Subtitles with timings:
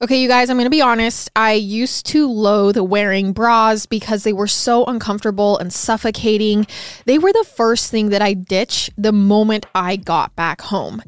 [0.00, 1.28] Okay, you guys, I'm going to be honest.
[1.34, 6.68] I used to loathe wearing bras because they were so uncomfortable and suffocating.
[7.06, 11.02] They were the first thing that I ditched the moment I got back home.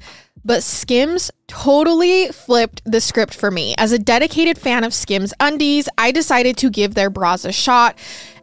[0.45, 3.77] But Skims totally flipped the script for me.
[3.79, 7.97] As a dedicated fan of Skims undies, I decided to give their bras a shot.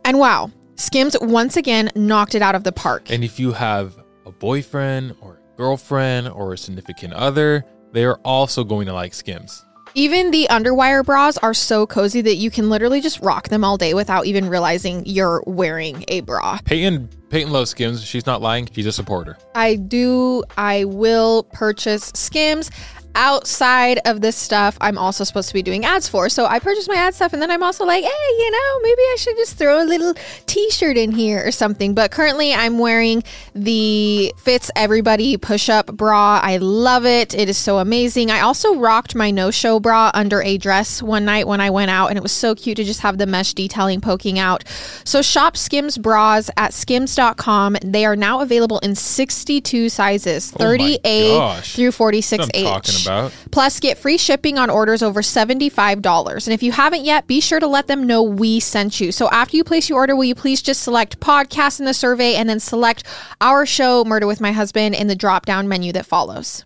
[0.06, 3.12] And wow, Skims once again knocked it out of the park.
[3.12, 8.20] And if you have a boyfriend or a girlfriend or a significant other, they are
[8.24, 9.66] also going to like Skims.
[9.98, 13.78] Even the underwire bras are so cozy that you can literally just rock them all
[13.78, 16.60] day without even realizing you're wearing a bra.
[16.66, 18.04] Peyton Peyton loves Skims.
[18.04, 18.70] She's not lying.
[18.72, 19.38] She's a supporter.
[19.56, 22.70] I do, I will purchase Skims
[23.16, 26.30] outside of this stuff I'm also supposed to be doing ads for.
[26.30, 29.02] So I purchase my ad stuff and then I'm also like, hey, you know, maybe
[29.02, 30.14] I should just throw a little
[30.46, 31.94] t shirt in here or something.
[31.94, 36.40] But currently I'm wearing the Fits Everybody push up bra.
[36.44, 37.34] I love it.
[37.34, 38.32] It is so amazing.
[38.32, 41.90] I also rocked my no show bra under a dress one night when I went
[41.92, 44.64] out and it was so cute to just have the mesh detailing poking out.
[45.04, 47.78] So shop Skims bras at skims.com.
[47.84, 51.76] They are now available in 62 sizes, Oh my 30A gosh.
[51.76, 52.42] through That's what I'm
[52.82, 52.97] 46H.
[53.02, 53.34] About.
[53.52, 56.48] Plus, get free shipping on orders over $75.
[56.48, 59.12] And if you haven't yet, be sure to let them know we sent you.
[59.12, 62.36] So after you place your order, will you please just select podcast in the survey
[62.36, 63.04] and then select
[63.42, 66.66] our show, Murder with My Husband, in the drop down menu that follows.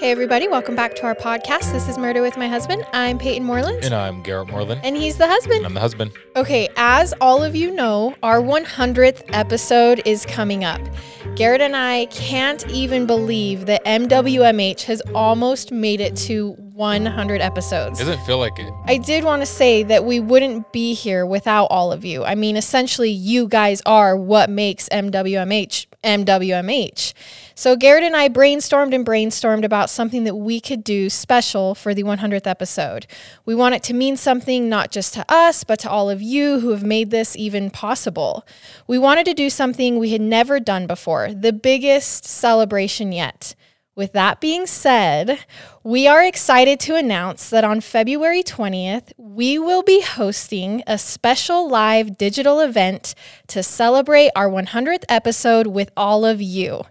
[0.00, 1.72] Hey, everybody, welcome back to our podcast.
[1.72, 2.86] This is Murder with My Husband.
[2.94, 4.80] I'm Peyton Moreland, And I'm Garrett Moreland.
[4.82, 5.58] and he's the husband.
[5.58, 6.12] And I'm the husband.
[6.36, 10.80] Okay, as all of you know, our 100th episode is coming up.
[11.36, 17.98] Garrett and I can't even believe that MWMH has almost made it to 100 episodes.
[17.98, 18.72] Doesn't feel like it.
[18.86, 22.24] I did want to say that we wouldn't be here without all of you.
[22.24, 27.12] I mean, essentially, you guys are what makes MWMH MWMH.
[27.54, 31.92] So, Garrett and I brainstormed and brainstormed about something that we could do special for
[31.92, 33.06] the 100th episode.
[33.44, 36.60] We want it to mean something not just to us, but to all of you
[36.60, 38.46] who have made this even possible.
[38.86, 43.54] We wanted to do something we had never done before, the biggest celebration yet.
[43.96, 45.44] With that being said,
[45.82, 51.68] we are excited to announce that on February 20th, we will be hosting a special
[51.68, 53.16] live digital event
[53.48, 56.84] to celebrate our 100th episode with all of you.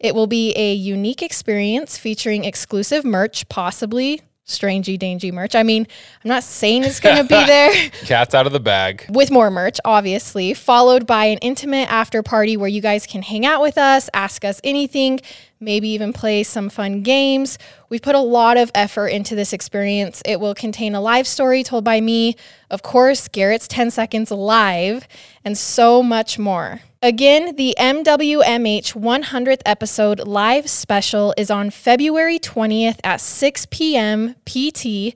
[0.00, 5.54] It will be a unique experience featuring exclusive merch, possibly strangey dangy merch.
[5.54, 5.86] I mean,
[6.24, 9.04] I'm not saying it's going to be there Cat's out of the bag.
[9.08, 13.44] with more merch, obviously, followed by an intimate after party where you guys can hang
[13.44, 15.20] out with us, ask us anything,
[15.60, 17.58] maybe even play some fun games.
[17.88, 20.22] We've put a lot of effort into this experience.
[20.24, 22.36] It will contain a live story told by me,
[22.70, 25.06] of course, Garrett's 10 seconds live,
[25.44, 26.80] and so much more.
[27.02, 34.34] Again, the MWMH 100th episode live special is on February 20th at 6 p.m.
[34.44, 35.14] PT.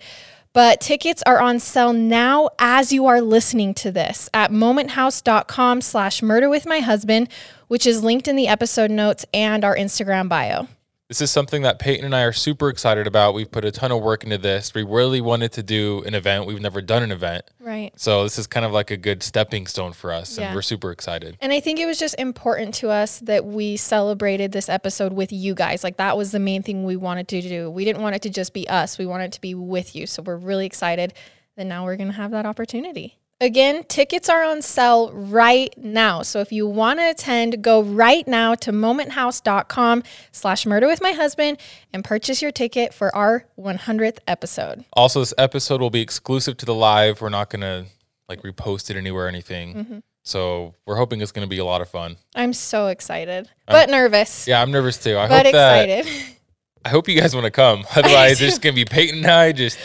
[0.52, 6.22] But tickets are on sale now as you are listening to this at momenthouse.com slash
[6.22, 7.28] murder with my husband,
[7.68, 10.66] which is linked in the episode notes and our Instagram bio.
[11.10, 13.34] This is something that Peyton and I are super excited about.
[13.34, 14.72] We've put a ton of work into this.
[14.74, 16.46] We really wanted to do an event.
[16.46, 17.44] We've never done an event.
[17.58, 17.90] Right.
[17.96, 20.38] So this is kind of like a good stepping stone for us.
[20.38, 20.44] Yeah.
[20.46, 21.36] And we're super excited.
[21.40, 25.32] And I think it was just important to us that we celebrated this episode with
[25.32, 25.82] you guys.
[25.82, 27.68] Like that was the main thing we wanted to do.
[27.68, 28.96] We didn't want it to just be us.
[28.96, 30.06] We wanted it to be with you.
[30.06, 31.14] So we're really excited
[31.56, 33.18] that now we're going to have that opportunity.
[33.42, 36.20] Again, tickets are on sale right now.
[36.20, 41.12] So if you want to attend, go right now to momenthouse.com slash murder with my
[41.12, 41.56] husband
[41.94, 44.84] and purchase your ticket for our 100th episode.
[44.92, 47.22] Also, this episode will be exclusive to the live.
[47.22, 47.86] We're not going to
[48.28, 49.74] like repost it anywhere or anything.
[49.74, 49.98] Mm-hmm.
[50.22, 52.16] So we're hoping it's going to be a lot of fun.
[52.34, 55.16] I'm so excited, but nervous, Yeah, I'm nervous too.
[55.16, 56.36] I but hope that excited.
[56.84, 57.84] I hope you guys want to come.
[57.96, 59.78] Otherwise, it's just going to be Peyton and I just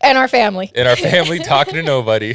[0.00, 0.70] and our family.
[0.74, 2.34] in our family talking to nobody.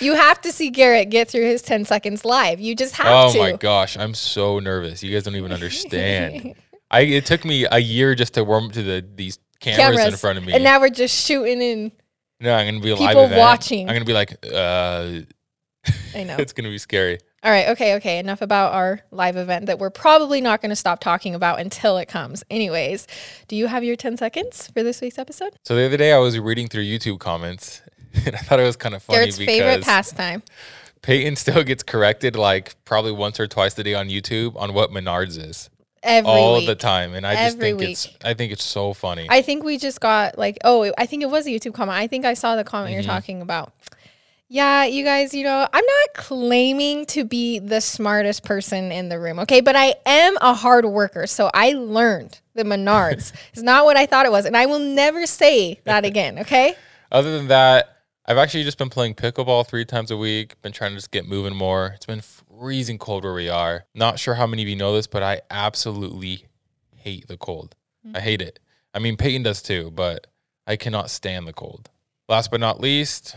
[0.00, 2.60] You have to see Garrett get through his 10 seconds live.
[2.60, 3.38] You just have oh to.
[3.38, 5.02] Oh my gosh, I'm so nervous.
[5.02, 6.54] You guys don't even understand.
[6.90, 10.16] I it took me a year just to warm up to the these cameras, in
[10.16, 10.52] front of me.
[10.52, 11.92] And now we're just shooting in.
[12.40, 13.38] no, I'm gonna be a live event.
[13.38, 13.88] watching.
[13.88, 15.20] I'm gonna be like, uh,
[16.14, 16.36] I know.
[16.38, 17.18] it's gonna be scary.
[17.44, 17.68] All right.
[17.68, 17.94] Okay.
[17.96, 18.18] Okay.
[18.18, 21.98] Enough about our live event that we're probably not going to stop talking about until
[21.98, 22.42] it comes.
[22.50, 23.06] Anyways,
[23.48, 25.54] do you have your 10 seconds for this week's episode?
[25.62, 27.82] So the other day I was reading through YouTube comments,
[28.26, 30.42] and I thought it was kind of funny Garrett's favorite pastime.
[31.02, 34.90] Peyton still gets corrected like probably once or twice a day on YouTube on what
[34.90, 35.68] Menards is
[36.02, 36.66] Every all week.
[36.66, 39.26] the time, and I just Every think it's I think it's so funny.
[39.28, 41.98] I think we just got like, oh, I think it was a YouTube comment.
[41.98, 43.02] I think I saw the comment Mm-hmm.
[43.02, 43.74] you're talking about.
[44.54, 49.18] Yeah, you guys, you know, I'm not claiming to be the smartest person in the
[49.18, 49.60] room, okay?
[49.60, 51.26] But I am a hard worker.
[51.26, 54.44] So I learned the Menards is not what I thought it was.
[54.44, 56.76] And I will never say that again, okay?
[57.10, 57.96] Other than that,
[58.26, 60.62] I've actually just been playing pickleball three times a week.
[60.62, 61.88] Been trying to just get moving more.
[61.96, 63.86] It's been freezing cold where we are.
[63.92, 66.46] Not sure how many of you know this, but I absolutely
[66.94, 67.74] hate the cold.
[68.06, 68.18] Mm-hmm.
[68.18, 68.60] I hate it.
[68.94, 70.28] I mean, Peyton does too, but
[70.64, 71.90] I cannot stand the cold.
[72.28, 73.34] Last but not least,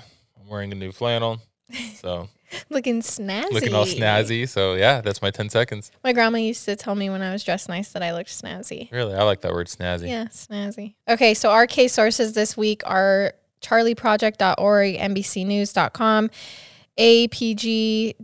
[0.47, 1.41] I'm wearing a new flannel.
[1.95, 2.29] So
[2.69, 3.51] looking snazzy.
[3.51, 4.47] Looking all snazzy.
[4.47, 5.91] So yeah, that's my 10 seconds.
[6.01, 8.89] My grandma used to tell me when I was dressed nice that I looked snazzy.
[8.91, 9.13] Really?
[9.13, 10.07] I like that word snazzy.
[10.07, 10.93] Yeah, snazzy.
[11.09, 16.29] Okay, so our case sources this week are charlieproject.org, NBCnews.com,
[16.97, 18.15] apg-wi.com,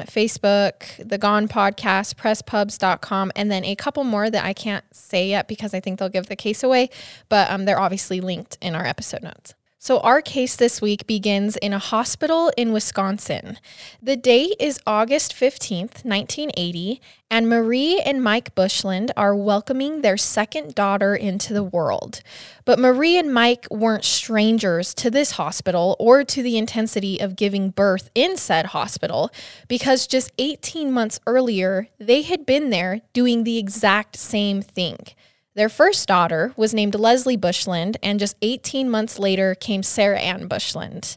[0.00, 5.48] Facebook, The Gone Podcast, presspubs.com, and then a couple more that I can't say yet
[5.48, 6.88] because I think they'll give the case away,
[7.28, 9.54] but um, they're obviously linked in our episode notes.
[9.80, 13.60] So, our case this week begins in a hospital in Wisconsin.
[14.02, 20.74] The date is August 15th, 1980, and Marie and Mike Bushland are welcoming their second
[20.74, 22.22] daughter into the world.
[22.64, 27.70] But Marie and Mike weren't strangers to this hospital or to the intensity of giving
[27.70, 29.30] birth in said hospital
[29.68, 34.98] because just 18 months earlier, they had been there doing the exact same thing.
[35.58, 40.46] Their first daughter was named Leslie Bushland, and just 18 months later came Sarah Ann
[40.46, 41.16] Bushland.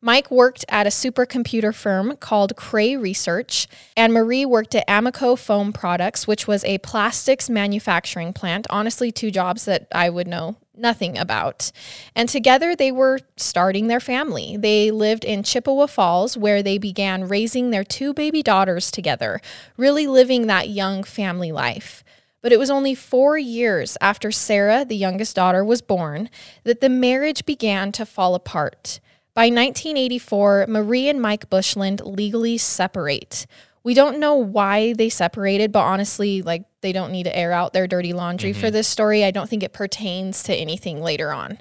[0.00, 3.66] Mike worked at a supercomputer firm called Cray Research,
[3.96, 8.64] and Marie worked at Amoco Foam Products, which was a plastics manufacturing plant.
[8.70, 11.72] Honestly, two jobs that I would know nothing about.
[12.14, 14.56] And together they were starting their family.
[14.56, 19.40] They lived in Chippewa Falls, where they began raising their two baby daughters together,
[19.76, 22.04] really living that young family life.
[22.42, 26.30] But it was only four years after Sarah, the youngest daughter, was born
[26.64, 29.00] that the marriage began to fall apart.
[29.34, 33.46] By 1984, Marie and Mike Bushland legally separate.
[33.82, 37.72] We don't know why they separated, but honestly, like they don't need to air out
[37.72, 38.60] their dirty laundry mm-hmm.
[38.60, 39.24] for this story.
[39.24, 41.58] I don't think it pertains to anything later on.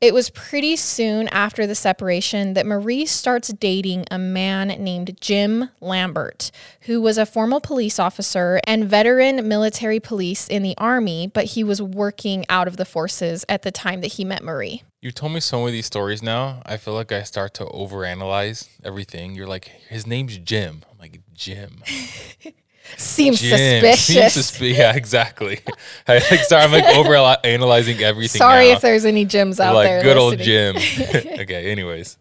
[0.00, 5.68] It was pretty soon after the separation that Marie starts dating a man named Jim
[5.78, 6.50] Lambert,
[6.82, 11.62] who was a former police officer and veteran military police in the Army, but he
[11.62, 14.82] was working out of the forces at the time that he met Marie.
[15.02, 16.62] You told me some of these stories now.
[16.64, 19.34] I feel like I start to overanalyze everything.
[19.34, 20.82] You're like, his name's Jim.
[20.90, 21.82] I'm like, Jim.
[22.96, 23.82] Seems Jim.
[23.82, 24.34] suspicious.
[24.34, 25.60] Seems susp- yeah, exactly.
[26.08, 27.14] I like sorry, I'm like over
[27.44, 28.38] analyzing everything.
[28.38, 28.76] Sorry now.
[28.76, 30.02] if there's any Jims out like, there.
[30.02, 30.76] Good listening.
[30.76, 31.36] old Jim.
[31.40, 32.18] okay, anyways.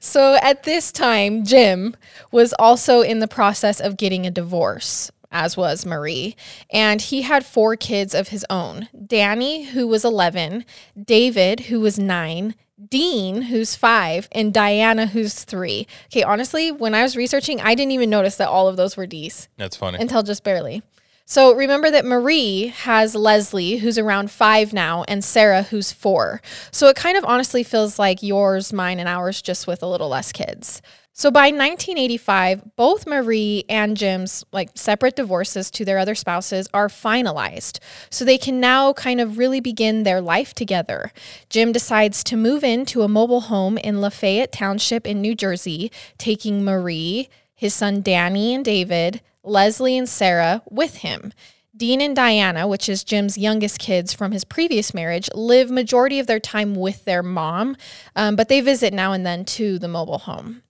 [0.00, 1.96] So at this time, Jim
[2.30, 6.36] was also in the process of getting a divorce as was Marie.
[6.70, 10.64] And he had four kids of his own Danny, who was 11,
[11.02, 12.54] David, who was nine,
[12.88, 15.86] Dean, who's five, and Diana, who's three.
[16.06, 19.06] Okay, honestly, when I was researching, I didn't even notice that all of those were
[19.06, 19.48] D's.
[19.56, 19.98] That's funny.
[20.00, 20.82] Until just barely.
[21.30, 26.40] So remember that Marie has Leslie, who's around five now, and Sarah, who's four.
[26.70, 30.08] So it kind of honestly feels like yours, mine, and ours, just with a little
[30.08, 30.80] less kids.
[31.18, 36.86] So by 1985, both Marie and Jim's like separate divorces to their other spouses are
[36.86, 37.80] finalized.
[38.08, 41.12] So they can now kind of really begin their life together.
[41.50, 46.62] Jim decides to move into a mobile home in Lafayette Township in New Jersey, taking
[46.64, 51.32] Marie, his son Danny and David, Leslie and Sarah with him.
[51.76, 56.28] Dean and Diana, which is Jim's youngest kids from his previous marriage, live majority of
[56.28, 57.76] their time with their mom,
[58.14, 60.62] um, but they visit now and then to the mobile home.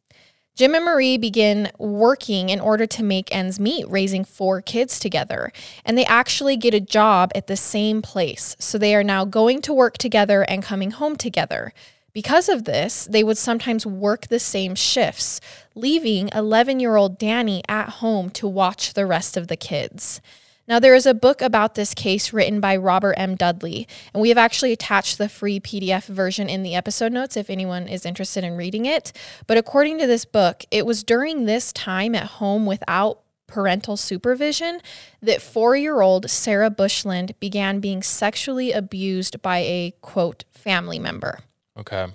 [0.59, 5.53] Jim and Marie begin working in order to make ends meet, raising four kids together.
[5.85, 8.57] And they actually get a job at the same place.
[8.59, 11.73] So they are now going to work together and coming home together.
[12.12, 15.41] Because of this, they would sometimes work the same shifts,
[15.77, 20.21] leaving 11 year old Danny at home to watch the rest of the kids.
[20.69, 23.37] Now, there is a book about this case written by Robert M.
[23.37, 27.49] Dudley, and we have actually attached the free PDF version in the episode notes if
[27.49, 29.11] anyone is interested in reading it.
[29.47, 34.83] But according to this book, it was during this time at home without parental supervision
[35.23, 41.39] that four year old Sarah Bushland began being sexually abused by a quote family member.
[41.79, 42.09] Okay.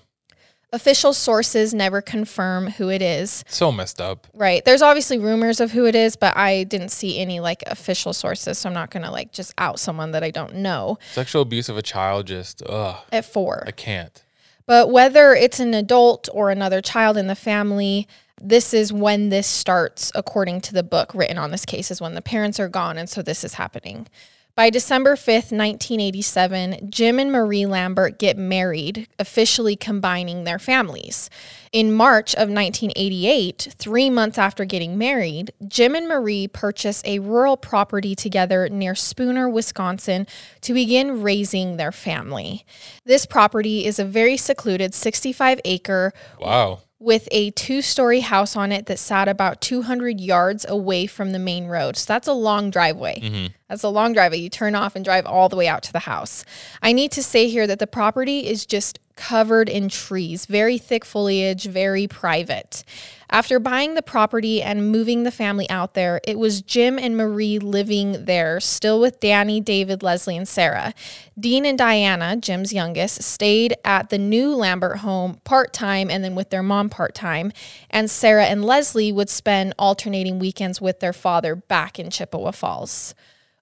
[0.74, 3.46] Official sources never confirm who it is.
[3.48, 4.26] So messed up.
[4.34, 4.66] Right.
[4.66, 8.58] There's obviously rumors of who it is, but I didn't see any like official sources,
[8.58, 10.98] so I'm not going to like just out someone that I don't know.
[11.14, 12.98] Sexual abuse of a child just ugh.
[13.12, 13.66] At 4.
[13.68, 14.24] I can't.
[14.66, 18.08] But whether it's an adult or another child in the family,
[18.42, 22.16] this is when this starts according to the book written on this case is when
[22.16, 24.08] the parents are gone and so this is happening.
[24.56, 31.32] By December 5th, 1987, Jim and Marie Lambert get married, officially combining their families.
[31.72, 37.58] In March of 1988, three months after getting married, Jim and Marie purchase a rural
[37.58, 40.28] property together near Spooner, Wisconsin,
[40.62, 42.64] to begin raising their family.
[43.06, 46.82] This property is a very secluded 65 acre Wow.
[47.04, 51.40] With a two story house on it that sat about 200 yards away from the
[51.40, 51.98] main road.
[51.98, 53.20] So that's a long driveway.
[53.20, 53.48] Mm-hmm.
[53.68, 54.38] That's a long driveway.
[54.38, 56.46] You turn off and drive all the way out to the house.
[56.82, 61.06] I need to say here that the property is just covered in trees, very thick
[61.06, 62.84] foliage, very private.
[63.30, 67.58] After buying the property and moving the family out there, it was Jim and Marie
[67.58, 70.94] living there, still with Danny, David, Leslie, and Sarah.
[71.40, 76.36] Dean and Diana, Jim's youngest, stayed at the new Lambert home part time and then
[76.36, 77.52] with their mom part time.
[77.90, 83.16] And Sarah and Leslie would spend alternating weekends with their father back in Chippewa Falls.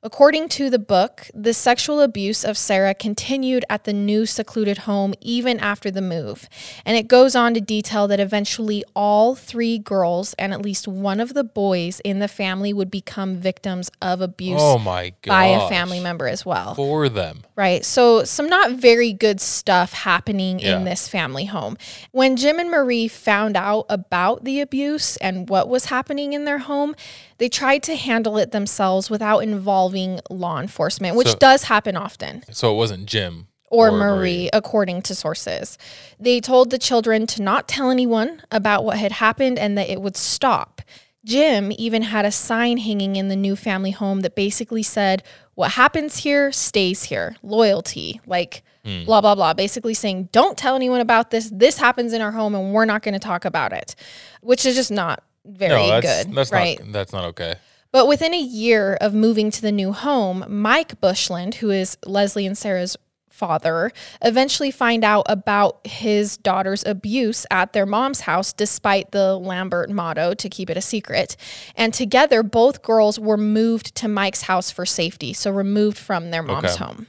[0.03, 5.13] According to the book, the sexual abuse of Sarah continued at the new secluded home
[5.21, 6.49] even after the move.
[6.83, 11.19] And it goes on to detail that eventually all three girls and at least one
[11.19, 15.69] of the boys in the family would become victims of abuse Oh my by a
[15.69, 16.73] family member as well.
[16.73, 17.43] For them.
[17.55, 17.85] Right.
[17.85, 20.77] So, some not very good stuff happening Yeah.
[20.77, 21.77] in this family home.
[22.09, 26.57] When Jim and Marie found out about the abuse and what was happening in their
[26.57, 26.95] home,
[27.37, 29.90] they tried to handle it themselves without involving
[30.29, 35.15] law enforcement, which So- does happen often So it wasn't Jim or, Marie, according to
[35.15, 35.77] sources.
[36.19, 40.01] They told the children to not tell anyone about what had happened and that it
[40.01, 40.81] would stop.
[41.23, 45.23] Jim even had a sign hanging in the new family home that basically said,
[45.55, 47.35] What happens here stays here.
[47.43, 48.19] Loyalty.
[48.25, 49.05] Like, hmm.
[49.05, 49.53] blah, blah, blah.
[49.53, 51.49] Basically saying, Don't tell anyone about this.
[51.53, 53.95] This happens in our home and we're not going to talk about it,
[54.41, 56.35] which is just not very No, that's good.
[56.35, 56.79] that's right.
[56.79, 57.55] not that's not okay.
[57.91, 62.45] But within a year of moving to the new home, Mike Bushland, who is Leslie
[62.45, 62.95] and Sarah's
[63.29, 69.89] father, eventually find out about his daughter's abuse at their mom's house despite the Lambert
[69.89, 71.35] motto to keep it a secret.
[71.75, 76.43] And together both girls were moved to Mike's house for safety, so removed from their
[76.43, 76.83] mom's Okay.
[76.83, 77.07] home.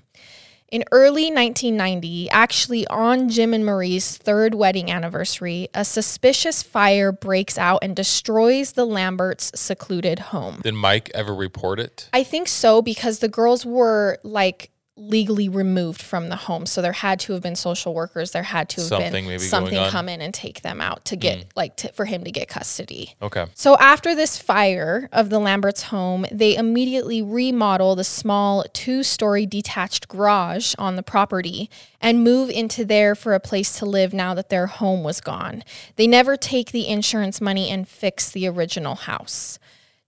[0.73, 7.59] In early 1990, actually on Jim and Marie's third wedding anniversary, a suspicious fire breaks
[7.59, 10.63] out and destroys the Lamberts' secluded home.
[10.63, 12.09] Did Mike ever report it?
[12.15, 14.71] I think so because the girls were like
[15.09, 16.67] legally removed from the home.
[16.67, 18.31] So there had to have been social workers.
[18.31, 21.39] There had to have Something been something come in and take them out to get
[21.39, 21.45] mm.
[21.57, 23.15] like to, for him to get custody.
[23.21, 23.47] Okay.
[23.55, 30.09] So after this fire of the Lamberts home, they immediately remodel the small two-story detached
[30.09, 31.69] garage on the property
[32.01, 35.65] and move into there for a place to live now that their home was gone.
[35.97, 39.59] They never take the insurance money and fix the original house.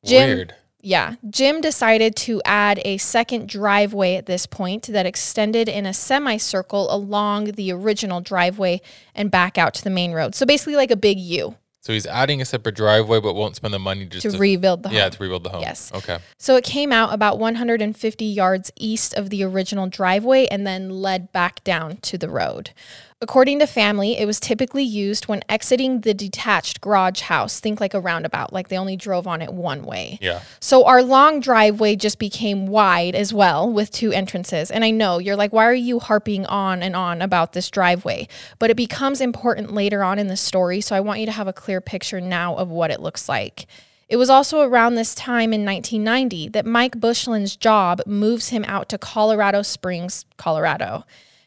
[0.04, 0.54] Jim Weird.
[0.84, 5.94] Yeah, Jim decided to add a second driveway at this point that extended in a
[5.94, 8.80] semicircle along the original driveway
[9.14, 10.34] and back out to the main road.
[10.34, 13.74] So basically like a big U So he's adding a separate driveway, but won't spend
[13.74, 14.96] the money just to to, rebuild the home.
[14.96, 15.62] yeah to rebuild the home.
[15.62, 15.92] Yes.
[15.94, 16.18] Okay.
[16.38, 21.32] So it came out about 150 yards east of the original driveway and then led
[21.32, 22.70] back down to the road.
[23.20, 27.58] According to family, it was typically used when exiting the detached garage house.
[27.58, 30.18] Think like a roundabout, like they only drove on it one way.
[30.20, 30.42] Yeah.
[30.60, 34.70] So our long driveway just became wide as well with two entrances.
[34.70, 38.28] And I know you're like, why are you harping on and on about this driveway?
[38.58, 40.82] But it becomes important later on in the story.
[40.82, 43.66] So I want you to have a clear picture now of what it looks like.
[44.08, 48.90] It was also around this time in 1990 that Mike Bushland's job moves him out
[48.90, 51.04] to Colorado Springs, Colorado.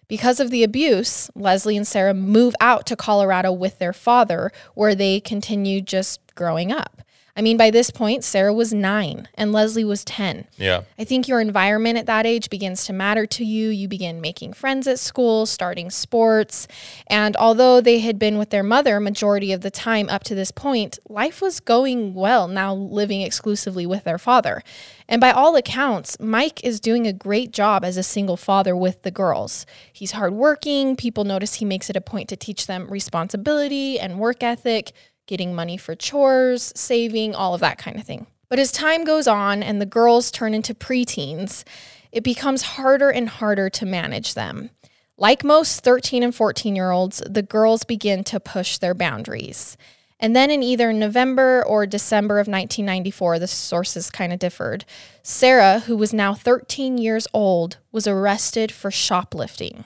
[0.08, 4.96] Because of the abuse, Leslie and Sarah move out to Colorado with their father, where
[4.96, 7.02] they continue just growing up.
[7.38, 10.48] I mean, by this point, Sarah was nine and Leslie was 10.
[10.58, 10.82] Yeah.
[10.98, 13.70] I think your environment at that age begins to matter to you.
[13.70, 16.68] You begin making friends at school, starting sports.
[17.06, 20.50] And although they had been with their mother majority of the time up to this
[20.50, 24.64] point, life was going well now living exclusively with their father.
[25.08, 29.04] And by all accounts, Mike is doing a great job as a single father with
[29.04, 29.68] the girls.
[29.94, 30.96] He's hardworking.
[30.96, 34.92] People notice he makes it a point to teach them responsibility and work ethic,
[35.28, 38.28] getting money for chores, saving, all of that kind of thing.
[38.50, 41.64] But as time goes on and the girls turn into preteens,
[42.12, 44.72] it becomes harder and harder to manage them.
[45.18, 49.78] Like most 13 and 14 year olds, the girls begin to push their boundaries.
[50.20, 54.86] And then in either November or December of 1994, the sources kind of differed.
[55.22, 59.86] Sarah, who was now 13 years old, was arrested for shoplifting.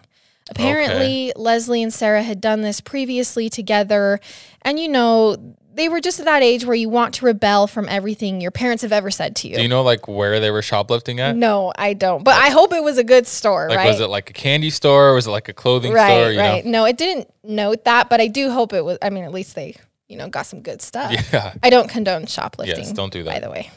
[0.51, 4.19] Apparently, Leslie and Sarah had done this previously together.
[4.61, 7.87] And you know, they were just at that age where you want to rebel from
[7.89, 9.55] everything your parents have ever said to you.
[9.55, 11.35] Do you know like where they were shoplifting at?
[11.35, 12.23] no, I don't.
[12.23, 13.87] But I hope it was a good store, Like right?
[13.87, 16.31] was it like a candy store or was it like a clothing right, store?
[16.31, 16.65] You right.
[16.65, 18.97] No, it didn't note that, but I do hope it was.
[19.01, 19.75] I mean, at least they,
[20.09, 21.15] you know, got some good stuff.
[21.33, 21.53] Yeah.
[21.63, 22.77] I don't condone shoplifting.
[22.77, 23.33] Yes, don't do that.
[23.33, 23.71] By the way.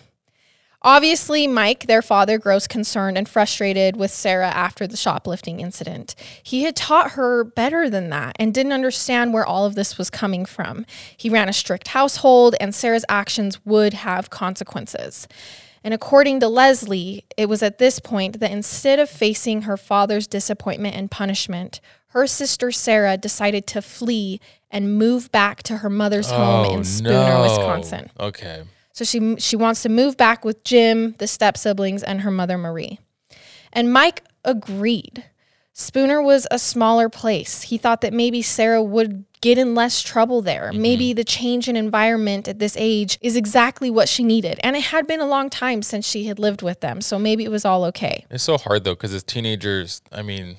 [0.85, 6.15] Obviously, Mike, their father, grows concerned and frustrated with Sarah after the shoplifting incident.
[6.43, 10.11] He had taught her better than that and didn't understand where all of this was
[10.11, 10.85] coming from.
[11.17, 15.27] He ran a strict household, and Sarah's actions would have consequences.
[15.83, 20.27] And according to Leslie, it was at this point that instead of facing her father's
[20.27, 24.39] disappointment and punishment, her sister Sarah decided to flee
[24.71, 27.43] and move back to her mother's home Oh, in Spooner, no.
[27.43, 28.11] Wisconsin.
[28.21, 28.65] Okay.
[28.95, 32.57] So she she wants to move back with Jim, the step siblings, and her mother
[32.57, 33.01] Marie.
[33.73, 35.25] And Mike agreed.
[35.73, 37.63] Spooner was a smaller place.
[37.63, 40.71] He thought that maybe Sarah would get in less trouble there.
[40.71, 40.83] Mm-hmm.
[40.83, 44.61] Maybe the change in environment at this age is exactly what she needed.
[44.63, 47.01] And it had been a long time since she had lived with them.
[47.01, 48.25] So maybe it was all okay.
[48.31, 50.57] It's so hard though because as teenagers, I mean,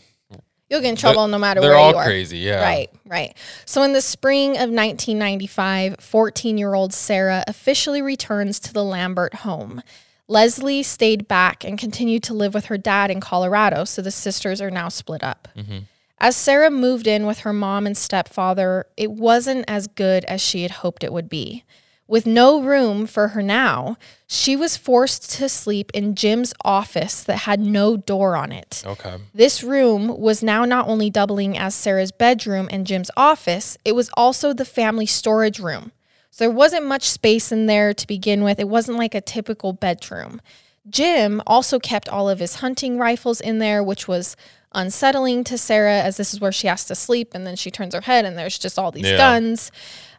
[0.70, 2.06] You'll get in trouble no matter they're where all you are.
[2.06, 2.40] crazy.
[2.40, 2.62] Yeah.
[2.64, 3.38] Right, right.
[3.66, 9.36] So in the spring of 1995, 14 year old Sarah officially returns to the Lambert
[9.36, 9.84] home.
[10.28, 14.60] Leslie stayed back and continued to live with her dad in Colorado, so the sisters
[14.60, 15.48] are now split up.
[15.56, 15.80] Mm-hmm.
[16.18, 20.64] As Sarah moved in with her mom and stepfather, it wasn't as good as she
[20.64, 21.64] had hoped it would be.
[22.08, 23.98] With no room for her now,
[24.28, 28.84] she was forced to sleep in Jim's office that had no door on it.
[28.86, 29.16] Okay.
[29.34, 34.12] This room was now not only doubling as Sarah's bedroom and Jim's office, it was
[34.16, 35.92] also the family storage room.
[36.30, 38.60] So there wasn't much space in there to begin with.
[38.60, 40.42] It wasn't like a typical bedroom.
[40.88, 44.36] Jim also kept all of his hunting rifles in there, which was
[44.74, 47.96] unsettling to Sarah as this is where she has to sleep and then she turns
[47.96, 49.18] her head and there's just all these Yeah.
[49.18, 49.72] guns.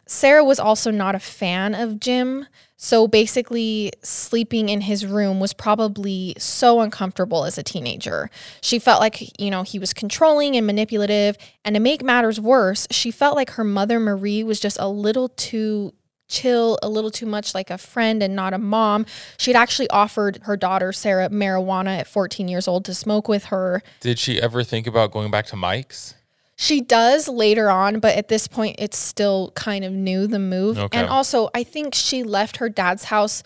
[0.07, 2.47] Sarah was also not a fan of Jim.
[2.77, 8.29] So basically, sleeping in his room was probably so uncomfortable as a teenager.
[8.61, 11.37] She felt like, you know, he was controlling and manipulative.
[11.65, 15.29] And to make matters worse, she felt like her mother, Marie, was just a little
[15.29, 15.93] too
[16.27, 19.05] chill, a little too much like a friend and not a mom.
[19.37, 23.81] She'd actually offered her daughter, Sarah, marijuana at 14 years old to smoke with her.
[24.01, 26.15] Did she ever think about going back to Mike's?
[26.59, 30.79] She does later on, but at this point, it's still kind of new, the move.
[30.79, 30.97] Okay.
[30.97, 33.43] And also, I think she left her dad's house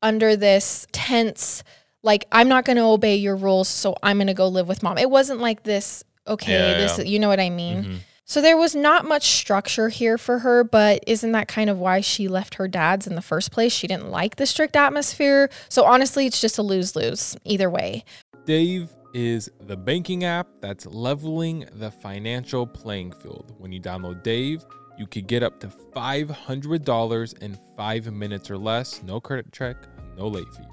[0.00, 1.64] under this tense,
[2.04, 4.80] like, I'm not going to obey your rules, so I'm going to go live with
[4.84, 4.96] mom.
[4.96, 7.04] It wasn't like this, okay, Yeah, this, yeah.
[7.04, 7.82] you know what I mean?
[7.84, 7.96] Mhm.
[8.28, 12.00] So there was not much structure here for her, but isn't that kind of why
[12.00, 13.72] she left her dad's in the first place?
[13.72, 15.48] She didn't like the strict atmosphere.
[15.68, 18.04] So honestly, it's just a lose lose either way.
[18.44, 23.54] Dave is the banking app that's leveling the financial playing field.
[23.56, 24.62] When you download Dave,
[24.98, 29.78] you could get up to $500 in five minutes or less, no credit check,
[30.18, 30.66] no late fees.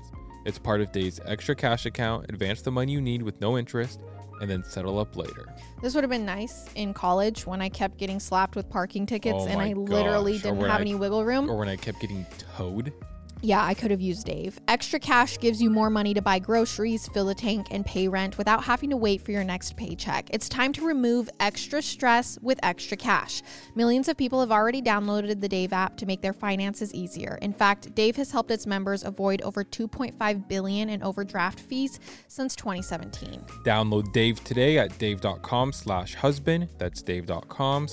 [0.45, 2.25] It's part of Dave's extra cash account.
[2.27, 4.01] Advance the money you need with no interest
[4.41, 5.47] and then settle up later.
[5.81, 9.37] This would have been nice in college when I kept getting slapped with parking tickets
[9.39, 11.49] Oh and I literally gosh, or didn't have I- any wiggle room.
[11.49, 12.25] Or when I kept getting
[12.57, 12.91] towed.
[13.45, 14.57] Yeah, I could have used Dave.
[14.69, 18.37] Extra cash gives you more money to buy groceries, fill the tank, and pay rent
[18.37, 20.29] without having to wait for your next paycheck.
[20.29, 23.41] It's time to remove extra stress with extra cash.
[23.75, 27.37] Millions of people have already downloaded the Dave app to make their finances easier.
[27.41, 32.55] In fact, Dave has helped its members avoid over 2.5 billion in overdraft fees since
[32.55, 33.41] 2017.
[33.65, 36.69] Download Dave today at dave.com slash husband.
[36.77, 37.89] That's dave.com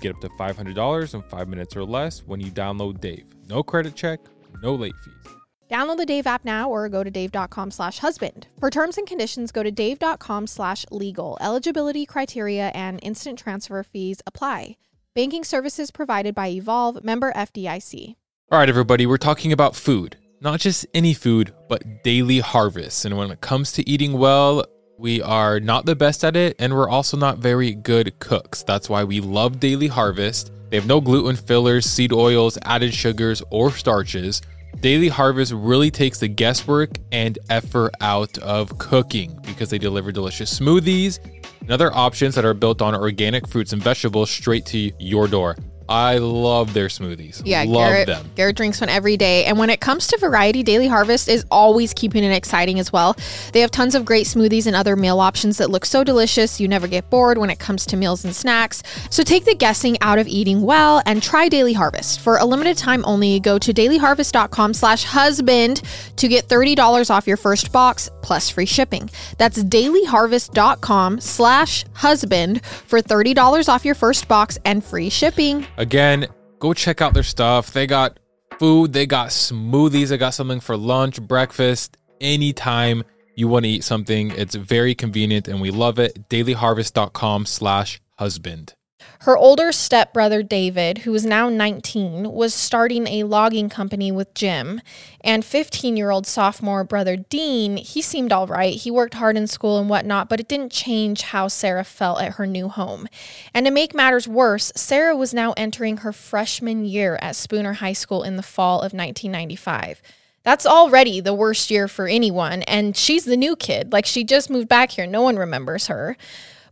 [0.00, 3.24] get up to $500 in five minutes or less when you download Dave.
[3.48, 4.20] No credit check,
[4.62, 5.34] no late fees.
[5.70, 8.48] Download the Dave app now or go to dave.com slash husband.
[8.58, 11.38] For terms and conditions, go to dave.com slash legal.
[11.40, 14.76] Eligibility criteria and instant transfer fees apply.
[15.14, 18.16] Banking services provided by Evolve, member FDIC.
[18.50, 20.16] All right, everybody, we're talking about food.
[20.40, 23.04] Not just any food, but daily harvests.
[23.04, 24.64] And when it comes to eating well,
[25.00, 28.62] we are not the best at it, and we're also not very good cooks.
[28.62, 30.52] That's why we love Daily Harvest.
[30.68, 34.42] They have no gluten fillers, seed oils, added sugars, or starches.
[34.80, 40.60] Daily Harvest really takes the guesswork and effort out of cooking because they deliver delicious
[40.60, 41.18] smoothies
[41.62, 45.56] and other options that are built on organic fruits and vegetables straight to your door.
[45.90, 47.42] I love their smoothies.
[47.44, 48.30] Yeah, love Garrett, them.
[48.36, 49.44] Garrett drinks one every day.
[49.46, 53.16] And when it comes to variety, Daily Harvest is always keeping it exciting as well.
[53.52, 56.60] They have tons of great smoothies and other meal options that look so delicious.
[56.60, 58.84] You never get bored when it comes to meals and snacks.
[59.10, 62.20] So take the guessing out of eating well and try Daily Harvest.
[62.20, 65.82] For a limited time only, go to dailyharvest.com slash husband
[66.14, 69.10] to get $30 off your first box plus free shipping.
[69.38, 75.66] That's dailyharvest.com slash husband for $30 off your first box and free shipping.
[75.80, 77.72] Again, go check out their stuff.
[77.72, 78.20] They got
[78.58, 83.02] food, they got smoothies, they got something for lunch, breakfast, anytime
[83.34, 84.30] you want to eat something.
[84.32, 86.28] It's very convenient and we love it.
[86.28, 88.74] Dailyharvest.com slash husband.
[89.24, 94.80] Her older stepbrother, David, who is now 19, was starting a logging company with Jim.
[95.20, 98.74] And 15 year old sophomore brother, Dean, he seemed all right.
[98.74, 102.36] He worked hard in school and whatnot, but it didn't change how Sarah felt at
[102.36, 103.08] her new home.
[103.52, 107.92] And to make matters worse, Sarah was now entering her freshman year at Spooner High
[107.92, 110.00] School in the fall of 1995.
[110.44, 112.62] That's already the worst year for anyone.
[112.62, 113.92] And she's the new kid.
[113.92, 115.06] Like she just moved back here.
[115.06, 116.16] No one remembers her.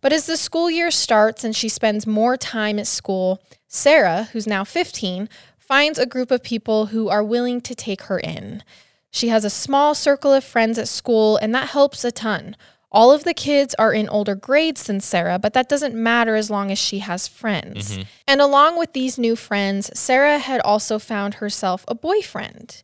[0.00, 4.46] But as the school year starts and she spends more time at school, Sarah, who's
[4.46, 8.62] now 15, finds a group of people who are willing to take her in.
[9.10, 12.56] She has a small circle of friends at school, and that helps a ton.
[12.90, 16.50] All of the kids are in older grades than Sarah, but that doesn't matter as
[16.50, 17.92] long as she has friends.
[17.92, 18.02] Mm-hmm.
[18.26, 22.82] And along with these new friends, Sarah had also found herself a boyfriend.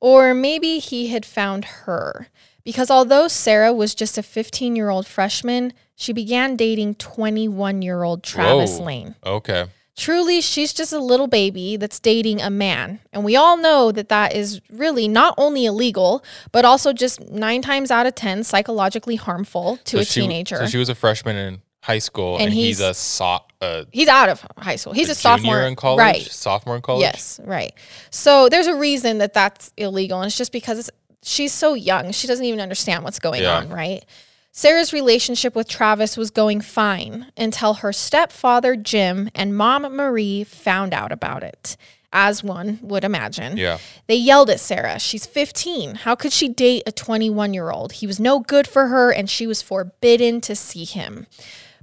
[0.00, 2.28] Or maybe he had found her.
[2.64, 8.02] Because although Sarah was just a 15 year old freshman, she began dating 21 year
[8.02, 8.84] old Travis Whoa.
[8.84, 9.14] Lane.
[9.24, 9.66] Okay.
[9.96, 12.98] Truly, she's just a little baby that's dating a man.
[13.12, 17.62] And we all know that that is really not only illegal, but also just nine
[17.62, 20.56] times out of 10 psychologically harmful to so a she, teenager.
[20.56, 23.84] So she was a freshman in high school and, and he's, he's, a so, uh,
[23.92, 24.94] he's out of high school.
[24.94, 26.22] He's a, a sophomore in college, right?
[26.22, 27.02] Sophomore in college.
[27.02, 27.72] Yes, right.
[28.10, 30.90] So there's a reason that that's illegal, and it's just because
[31.22, 32.10] she's so young.
[32.12, 33.58] She doesn't even understand what's going yeah.
[33.58, 34.04] on, right?
[34.56, 40.94] Sarah's relationship with Travis was going fine until her stepfather, Jim, and mom, Marie, found
[40.94, 41.76] out about it,
[42.12, 43.56] as one would imagine.
[43.56, 43.78] Yeah.
[44.06, 45.00] They yelled at Sarah.
[45.00, 45.96] She's 15.
[45.96, 47.94] How could she date a 21 year old?
[47.94, 51.26] He was no good for her, and she was forbidden to see him.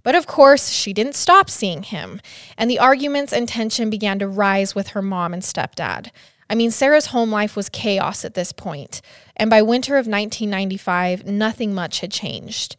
[0.02, 2.22] But of course, she didn't stop seeing him,
[2.58, 6.10] and the arguments and tension began to rise with her mom and stepdad.
[6.52, 9.02] I mean, Sarah's home life was chaos at this point,
[9.38, 12.76] and by winter of 1995, nothing much had changed.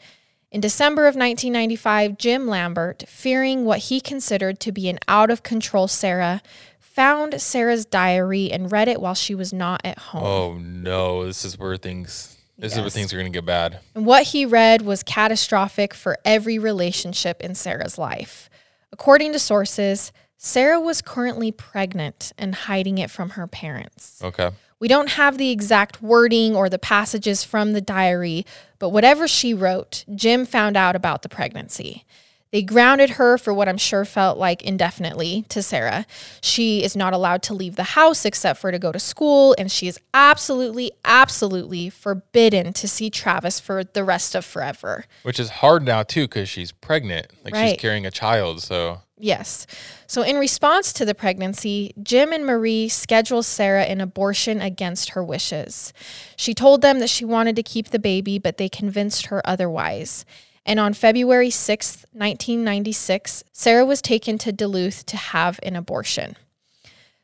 [0.51, 5.43] In December of 1995, Jim Lambert, fearing what he considered to be an out of
[5.43, 6.43] control Sarah,
[6.79, 10.23] found Sarah's diary and read it while she was not at home.
[10.23, 12.77] Oh no, this is where things this yes.
[12.77, 13.81] is where things are going to get bad.
[13.95, 18.51] And what he read was catastrophic for every relationship in Sarah's life.
[18.93, 20.13] According to sources,
[20.45, 24.21] Sarah was currently pregnant and hiding it from her parents.
[24.25, 24.51] Okay.
[24.81, 28.45] We don't have the exact wording or the passages from the diary,
[28.81, 32.05] but whatever she wrote, Jim found out about the pregnancy.
[32.51, 36.07] They grounded her for what I'm sure felt like indefinitely to Sarah.
[36.43, 39.71] She is not allowed to leave the house except for to go to school, and
[39.71, 45.05] she is absolutely, absolutely forbidden to see Travis for the rest of forever.
[45.23, 47.29] Which is hard now, too, because she's pregnant.
[47.45, 47.71] Like right.
[47.71, 48.61] she's carrying a child.
[48.61, 49.69] So Yes.
[50.09, 55.23] So, in response to the pregnancy, Jim and Marie scheduled Sarah an abortion against her
[55.23, 55.93] wishes.
[56.35, 60.25] She told them that she wanted to keep the baby, but they convinced her otherwise.
[60.67, 66.35] And on February 6, 1996, Sarah was taken to Duluth to have an abortion.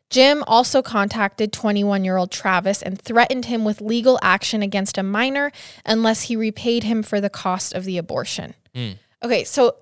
[0.08, 5.02] Jim also contacted 21 year old Travis and threatened him with legal action against a
[5.02, 5.50] minor
[5.84, 8.54] unless he repaid him for the cost of the abortion.
[8.72, 8.98] Mm.
[9.24, 9.74] Okay, so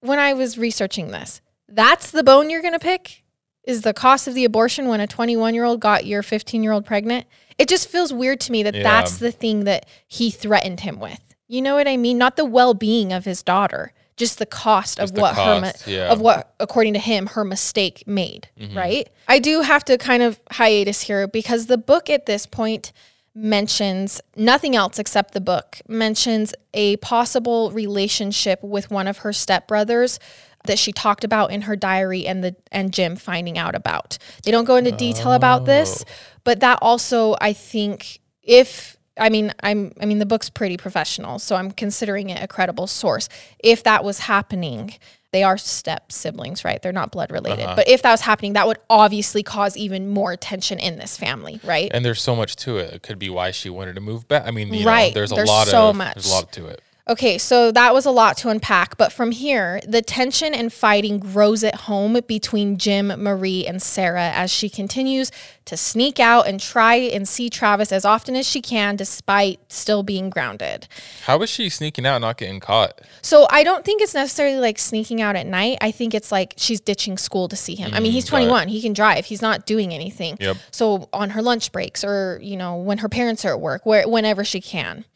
[0.00, 3.22] when I was researching this, that's the bone you're going to pick
[3.64, 6.72] is the cost of the abortion when a 21 year old got your 15 year
[6.72, 7.26] old pregnant.
[7.58, 8.82] It just feels weird to me that yeah.
[8.82, 11.20] that's the thing that he threatened him with.
[11.48, 12.18] You know what I mean?
[12.18, 15.82] Not the well being of his daughter, just the cost just of the what cost,
[15.82, 16.12] her yeah.
[16.12, 18.48] of what according to him her mistake made.
[18.58, 18.76] Mm-hmm.
[18.76, 19.08] Right?
[19.28, 22.92] I do have to kind of hiatus here because the book at this point
[23.34, 30.18] mentions nothing else except the book mentions a possible relationship with one of her stepbrothers
[30.68, 34.18] that she talked about in her diary and the and Jim finding out about.
[34.44, 35.36] They don't go into detail oh.
[35.36, 36.12] about this, oh.
[36.44, 41.38] but that also I think if I mean I'm I mean the book's pretty professional,
[41.38, 43.28] so I'm considering it a credible source.
[43.58, 44.94] If that was happening,
[45.32, 46.80] they are step siblings, right?
[46.80, 47.64] They're not blood related.
[47.64, 47.76] Uh-huh.
[47.76, 51.60] But if that was happening, that would obviously cause even more tension in this family,
[51.64, 51.90] right?
[51.92, 52.94] And there's so much to it.
[52.94, 54.46] It could be why she wanted to move back.
[54.46, 55.10] I mean, right.
[55.10, 56.14] Know, there's a there's lot so of much.
[56.14, 56.82] there's a lot to it.
[57.10, 61.18] Okay, so that was a lot to unpack, but from here, the tension and fighting
[61.18, 65.32] grows at home between Jim, Marie, and Sarah as she continues
[65.64, 70.02] to sneak out and try and see Travis as often as she can despite still
[70.02, 70.86] being grounded.
[71.24, 73.00] How is she sneaking out not getting caught?
[73.22, 75.78] So I don't think it's necessarily like sneaking out at night.
[75.80, 77.92] I think it's like she's ditching school to see him.
[77.92, 80.36] Mm, I mean, he's mm, 21, he can drive, he's not doing anything.
[80.40, 80.58] Yep.
[80.72, 84.06] So on her lunch breaks or, you know, when her parents are at work, where
[84.06, 85.06] whenever she can.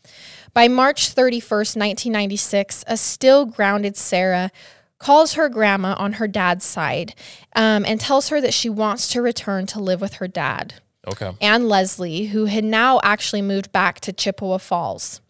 [0.55, 4.51] By March 31st, 1996, a still grounded Sarah
[4.99, 7.15] calls her grandma on her dad's side
[7.57, 10.75] um, and tells her that she wants to return to live with her dad
[11.09, 11.33] Okay.
[11.41, 15.21] and Leslie, who had now actually moved back to Chippewa Falls.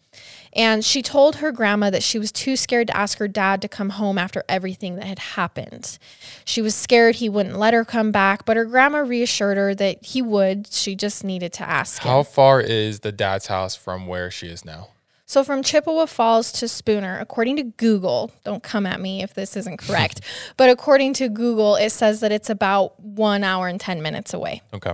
[0.55, 3.67] And she told her grandma that she was too scared to ask her dad to
[3.67, 5.97] come home after everything that had happened.
[6.45, 10.05] She was scared he wouldn't let her come back, but her grandma reassured her that
[10.05, 10.67] he would.
[10.71, 12.11] She just needed to ask him.
[12.11, 14.89] How far is the dad's house from where she is now?
[15.33, 19.57] So from Chippewa Falls to Spooner, according to Google, don't come at me if this
[19.57, 20.21] isn't correct,
[20.57, 24.61] but according to Google, it says that it's about one hour and 10 minutes away.
[24.75, 24.93] Okay.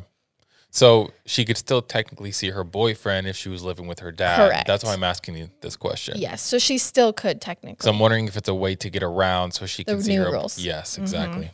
[0.72, 4.38] So she could still technically see her boyfriend if she was living with her dad.
[4.38, 4.66] Correct.
[4.66, 6.18] That's why I'm asking you this question.
[6.18, 7.84] Yes, so she still could technically.
[7.84, 10.16] So I'm wondering if it's a way to get around so she The can see
[10.16, 10.32] new her.
[10.32, 10.56] rules.
[10.56, 10.68] Mm-hmm.
[10.68, 11.52] Yes, exactly.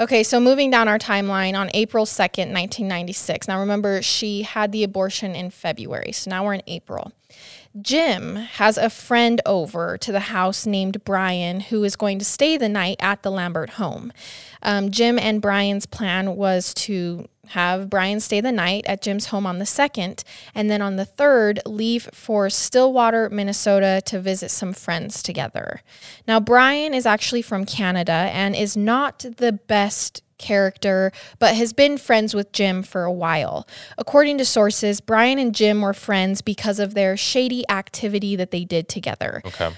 [0.00, 3.48] Okay, so moving down our timeline on April 2nd, 1996.
[3.48, 7.12] Now remember, she had the abortion in February, so now we're in April.
[7.82, 12.56] Jim has a friend over to the house named Brian who is going to stay
[12.56, 14.12] the night at the Lambert home.
[14.62, 19.46] Um, Jim and Brian's plan was to have Brian stay the night at Jim's home
[19.46, 20.22] on the 2nd,
[20.54, 25.80] and then on the 3rd, leave for Stillwater, Minnesota to visit some friends together.
[26.26, 31.98] Now, Brian is actually from Canada and is not the best character, but has been
[31.98, 33.66] friends with Jim for a while.
[33.96, 38.64] According to sources, Brian and Jim were friends because of their shady activity that they
[38.64, 39.70] did together Okay.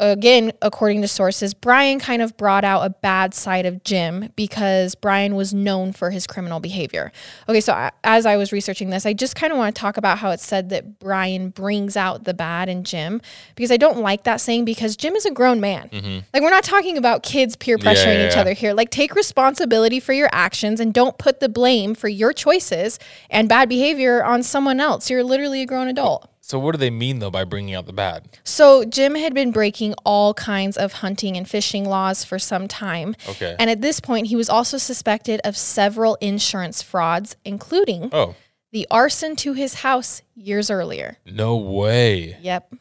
[0.00, 4.94] Again, according to sources, Brian kind of brought out a bad side of Jim because
[4.94, 7.12] Brian was known for his criminal behavior.
[7.48, 9.96] Okay, so I, as I was researching this, I just kind of want to talk
[9.96, 13.20] about how it's said that Brian brings out the bad in Jim
[13.54, 15.88] because I don't like that saying because Jim is a grown man.
[16.32, 17.86] Like, we're not talking about kids peer Mm-hmm.
[17.86, 18.40] Yeah, pressuring yeah, each yeah.
[18.40, 18.72] other here.
[18.74, 22.98] Like, take responsibility for your actions and don't put the blame for your choices
[23.30, 25.10] and bad behavior on someone else.
[25.10, 26.29] You're literally a grown adult.
[26.50, 28.28] So what do they mean though by bringing out the bad?
[28.42, 33.14] So Jim had been breaking all kinds of hunting and fishing laws for some time.
[33.28, 33.54] Okay.
[33.60, 38.34] And at this point, he was also suspected of several insurance frauds, including oh,
[38.72, 41.18] the arson to his house years earlier.
[41.24, 42.36] no way.
[42.42, 42.74] Yep.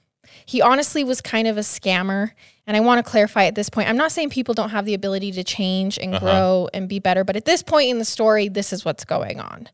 [0.48, 2.32] He honestly was kind of a scammer.
[2.66, 4.96] And I want to clarify at this point I'm not saying people don't have the
[4.96, 6.26] ability to change and uh-huh.
[6.26, 9.40] grow and be better, but at this point in the story, this is what's going
[9.40, 9.70] on.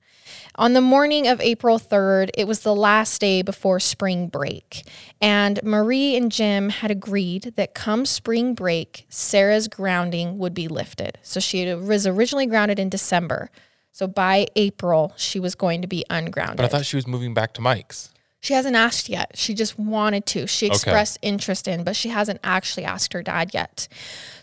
[0.58, 4.88] On the morning of April 3rd, it was the last day before spring break.
[5.20, 11.18] And Marie and Jim had agreed that come spring break, Sarah's grounding would be lifted.
[11.24, 13.50] So she was originally grounded in December.
[13.92, 16.58] So by April, she was going to be ungrounded.
[16.58, 18.14] But I thought she was moving back to Mike's.
[18.46, 19.32] She hasn't asked yet.
[19.34, 20.46] She just wanted to.
[20.46, 23.88] She expressed interest in, but she hasn't actually asked her dad yet.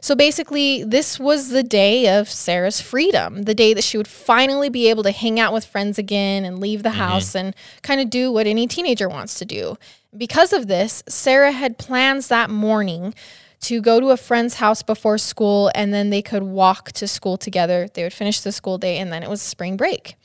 [0.00, 4.68] So basically, this was the day of Sarah's freedom, the day that she would finally
[4.68, 6.98] be able to hang out with friends again and leave the mm-hmm.
[6.98, 9.78] house and kind of do what any teenager wants to do.
[10.16, 13.14] Because of this, Sarah had plans that morning
[13.60, 17.36] to go to a friend's house before school and then they could walk to school
[17.36, 17.86] together.
[17.94, 20.16] They would finish the school day and then it was spring break.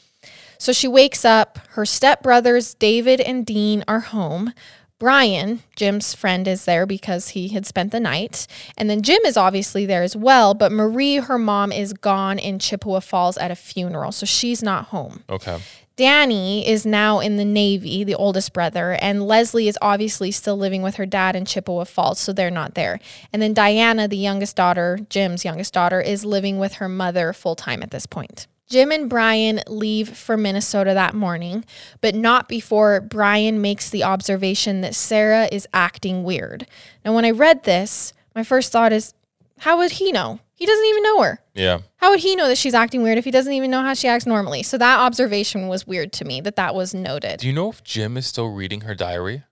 [0.58, 1.60] So she wakes up.
[1.70, 4.54] Her stepbrothers, David and Dean, are home.
[5.00, 8.48] Brian, Jim's friend, is there because he had spent the night.
[8.78, 10.56] And then Jim is obviously there as well.
[10.56, 14.12] But Marie, her mom, is gone in Chippewa Falls at a funeral.
[14.12, 15.24] So she's not home.
[15.30, 15.60] Okay.
[15.98, 20.84] Danny is now in the Navy, the oldest brother, and Leslie is obviously still living
[20.84, 23.00] with her dad in Chippewa Falls, so they're not there.
[23.34, 27.56] And then Diana, the youngest daughter, Jim's youngest daughter, is living with her mother full
[27.56, 28.46] time at this point.
[28.68, 31.64] Jim and Brian leave for Minnesota that morning,
[32.02, 36.68] but not before Brian makes the observation that Sarah is acting weird.
[37.06, 39.14] Now, when I read this, my first thought is,
[39.60, 40.40] how would he know?
[40.54, 41.40] He doesn't even know her.
[41.54, 41.80] Yeah.
[41.98, 44.08] How would he know that she's acting weird if he doesn't even know how she
[44.08, 44.64] acts normally?
[44.64, 47.40] So that observation was weird to me that that was noted.
[47.40, 49.44] Do you know if Jim is still reading her diary?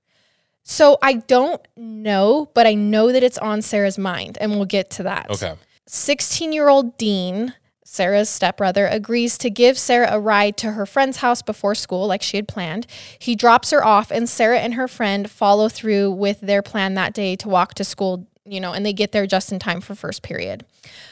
[0.64, 4.90] So I don't know, but I know that it's on Sarah's mind, and we'll get
[4.92, 5.30] to that.
[5.30, 5.54] Okay.
[5.86, 7.54] 16 year old Dean,
[7.88, 12.24] Sarah's stepbrother, agrees to give Sarah a ride to her friend's house before school, like
[12.24, 12.88] she had planned.
[13.20, 17.14] He drops her off, and Sarah and her friend follow through with their plan that
[17.14, 19.94] day to walk to school, you know, and they get there just in time for
[19.94, 20.66] first period.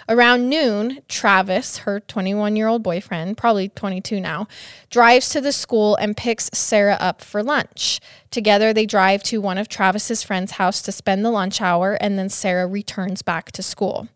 [0.10, 4.48] Around noon, Travis, her 21 year old boyfriend, probably 22 now,
[4.90, 8.00] drives to the school and picks Sarah up for lunch.
[8.32, 12.18] Together, they drive to one of Travis's friend's house to spend the lunch hour, and
[12.18, 14.08] then Sarah returns back to school.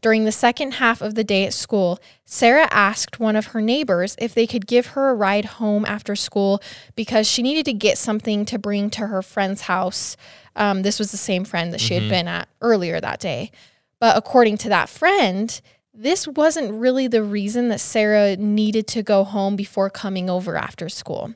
[0.00, 4.16] During the second half of the day at school, Sarah asked one of her neighbors
[4.18, 6.60] if they could give her a ride home after school
[6.96, 10.16] because she needed to get something to bring to her friend's house.
[10.56, 13.52] Um, this was the same friend that she had been at earlier that day.
[14.00, 15.60] But according to that friend,
[15.94, 20.88] this wasn't really the reason that Sarah needed to go home before coming over after
[20.88, 21.34] school.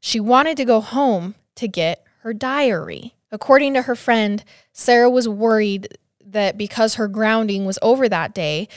[0.00, 3.14] She wanted to go home to get her diary.
[3.30, 4.42] According to her friend,
[4.72, 5.88] Sarah was worried
[6.32, 8.68] that because her grounding was over that day,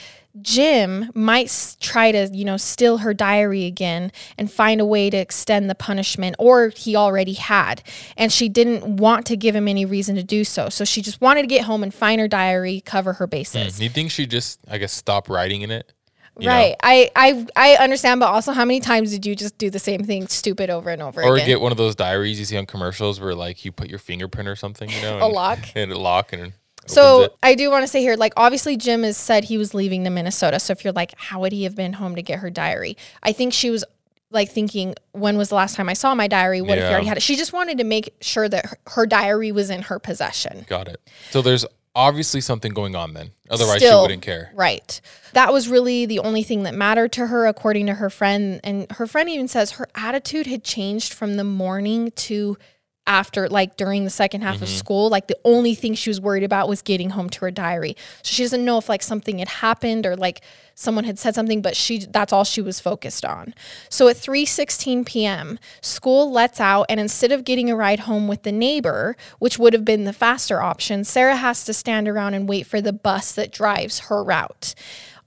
[0.42, 5.08] Jim might s- try to, you know, steal her diary again and find a way
[5.08, 7.82] to extend the punishment, or he already had.
[8.16, 10.68] And she didn't want to give him any reason to do so.
[10.70, 13.78] So she just wanted to get home and find her diary, cover her bases.
[13.78, 15.92] Mm, you think she just, I guess, stop writing in it?
[16.36, 16.52] You know?
[16.52, 16.74] Right.
[16.82, 20.02] I, I I understand, but also how many times did you just do the same
[20.02, 21.30] thing stupid over and over again?
[21.30, 21.46] Or again?
[21.46, 24.48] get one of those diaries you see on commercials where like you put your fingerprint
[24.48, 25.58] or something, you know, A and- lock?
[25.76, 26.52] and a lock and
[26.86, 27.36] So it.
[27.42, 30.10] I do want to say here, like obviously Jim has said he was leaving to
[30.10, 30.60] Minnesota.
[30.60, 32.96] So if you're like, how would he have been home to get her diary?
[33.22, 33.84] I think she was
[34.30, 36.60] like thinking, when was the last time I saw my diary?
[36.60, 36.88] What if Yeah.
[36.88, 37.22] he already had it?
[37.22, 40.66] She just wanted to make sure that her, her diary was in her possession.
[40.68, 41.00] Got it.
[41.30, 43.30] So there's obviously something going on then.
[43.48, 44.50] Otherwise, Still- she wouldn't care.
[44.54, 45.00] Right.
[45.34, 48.60] That was really the only thing that mattered to her, according to her friend.
[48.64, 52.58] And her friend even says her attitude had changed from the morning to
[53.06, 54.76] after, like during the second half of mm-hmm.
[54.76, 55.08] school.
[55.10, 57.96] Like the only thing she was worried about was getting home to her diary.
[58.22, 60.40] So she doesn't know if like something had happened or like
[60.74, 63.54] someone had said something, but she that's all she was focused on.
[63.88, 68.42] So at 3:16 p.m., school lets out and instead of getting a ride home with
[68.42, 72.48] the neighbor, which would have been the faster option, Sarah has to stand around and
[72.48, 74.74] wait for the bus that drives her route.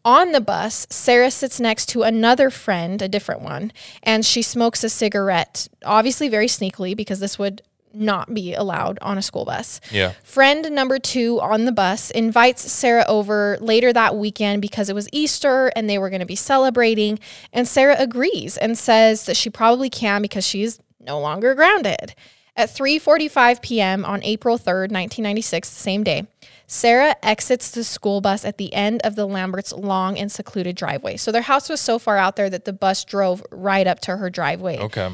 [0.07, 4.81] On the bus, Sarah sits next to another friend, a different one, and she smokes
[4.85, 7.61] a cigarette, obviously very sneakily because this would
[7.93, 9.81] not be allowed on a school bus.
[9.91, 10.13] Yeah.
[10.23, 15.09] Friend number two on the bus invites Sarah over later that weekend because it was
[15.11, 17.19] Easter and they were going to be celebrating.
[17.51, 22.15] And Sarah agrees and says that she probably can because she's no longer grounded.
[22.55, 24.05] At 3:45 p.m.
[24.05, 26.27] on April 3rd, 1996, the same day,
[26.67, 31.15] Sarah exits the school bus at the end of the Lamberts' long and secluded driveway.
[31.15, 34.17] So their house was so far out there that the bus drove right up to
[34.17, 34.77] her driveway.
[34.77, 35.11] Okay.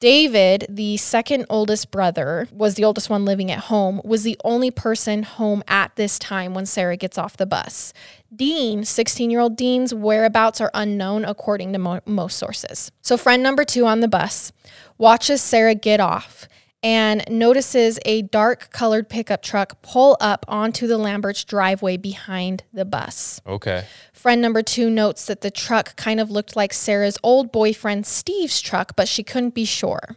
[0.00, 4.70] David, the second oldest brother, was the oldest one living at home, was the only
[4.70, 7.92] person home at this time when Sarah gets off the bus.
[8.34, 12.92] Dean, 16 year old Dean's whereabouts are unknown according to mo- most sources.
[13.02, 14.52] So, friend number two on the bus
[14.98, 16.48] watches Sarah get off
[16.82, 22.84] and notices a dark colored pickup truck pull up onto the Lamberts driveway behind the
[22.84, 23.40] bus.
[23.46, 23.84] Okay.
[24.12, 28.60] Friend number two notes that the truck kind of looked like Sarah's old boyfriend Steve's
[28.60, 30.16] truck, but she couldn't be sure.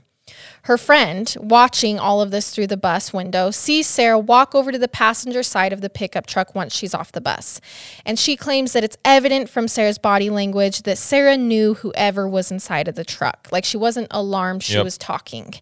[0.63, 4.77] Her friend, watching all of this through the bus window, sees Sarah walk over to
[4.77, 7.59] the passenger side of the pickup truck once she's off the bus.
[8.05, 12.51] And she claims that it's evident from Sarah's body language that Sarah knew whoever was
[12.51, 13.49] inside of the truck.
[13.51, 14.83] Like she wasn't alarmed, she Yep.
[14.83, 15.55] was talking.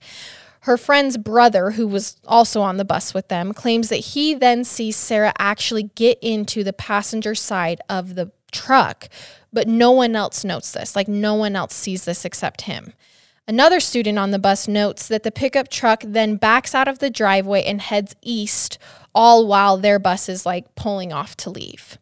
[0.69, 4.63] Her friend's brother, who was also on the bus with them, claims that he then
[4.63, 9.09] sees Sarah actually get into the passenger side of the truck,
[9.51, 10.95] but no one else notes this.
[10.95, 12.93] Like, no one else sees this except him.
[13.47, 17.09] Another student on the bus notes that the pickup truck then backs out of the
[17.09, 18.77] driveway and heads east,
[19.15, 21.97] all while their bus is like pulling off to leave.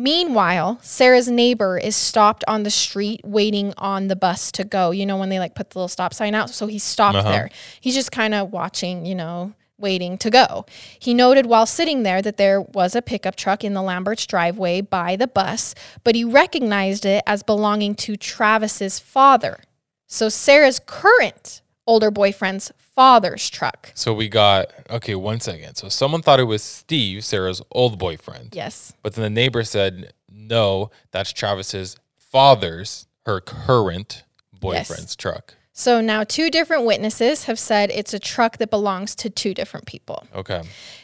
[0.00, 4.92] Meanwhile, Sarah's neighbor is stopped on the street waiting on the bus to go.
[4.92, 6.48] You know, when they like put the little stop sign out.
[6.48, 7.30] So he's stopped Uh-huh.
[7.30, 7.50] there.
[7.82, 10.64] He's just kind of watching, you know, waiting to go.
[10.98, 14.80] He noted while sitting there that there was a pickup truck in the Lamberts driveway
[14.80, 19.60] by the bus, but he recognized it as belonging to Travis's father.
[20.06, 23.90] So Sarah's current older boyfriend's father's truck.
[23.94, 25.14] So we got okay.
[25.16, 25.74] One second.
[25.74, 28.92] So someone thought it was Steve, Sarah's old boyfriend, Yes.
[29.02, 34.24] but then the neighbor said no, that's Travis's father's, her current
[34.60, 35.54] boyfriend's truck.
[35.72, 39.86] So now two different witnesses have said it's a truck that belongs to two different
[39.86, 40.26] people.
[40.34, 40.62] Okay.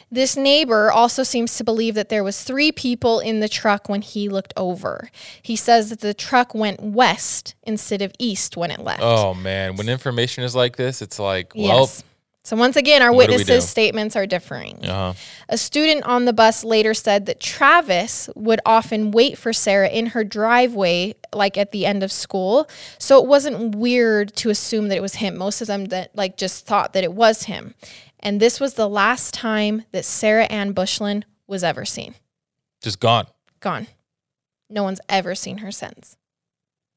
[0.09, 4.01] This neighbor also seems to believe that there was three people in the truck when
[4.01, 5.09] he looked over.
[5.41, 9.01] He says that the truck went west instead of east when it left.
[9.03, 12.03] Oh man, when information is like this, it's like, well, yes.
[12.45, 13.67] So once again, our What do witnesses' do?
[13.69, 14.85] statements are differing.
[14.85, 15.13] uh
[15.49, 20.05] A student on the bus later said that Travis would often wait for Sarah in
[20.07, 22.69] her driveway, like at the end of school.
[22.99, 25.35] So it wasn't weird to assume that it was him.
[25.35, 27.73] Most of them that like just thought that it was him.
[28.27, 32.13] And this was the last time that Sarah Ann Bushland was ever seen.
[32.81, 33.27] just gone.
[33.61, 33.87] Gone.
[34.69, 36.17] No one's ever seen her since.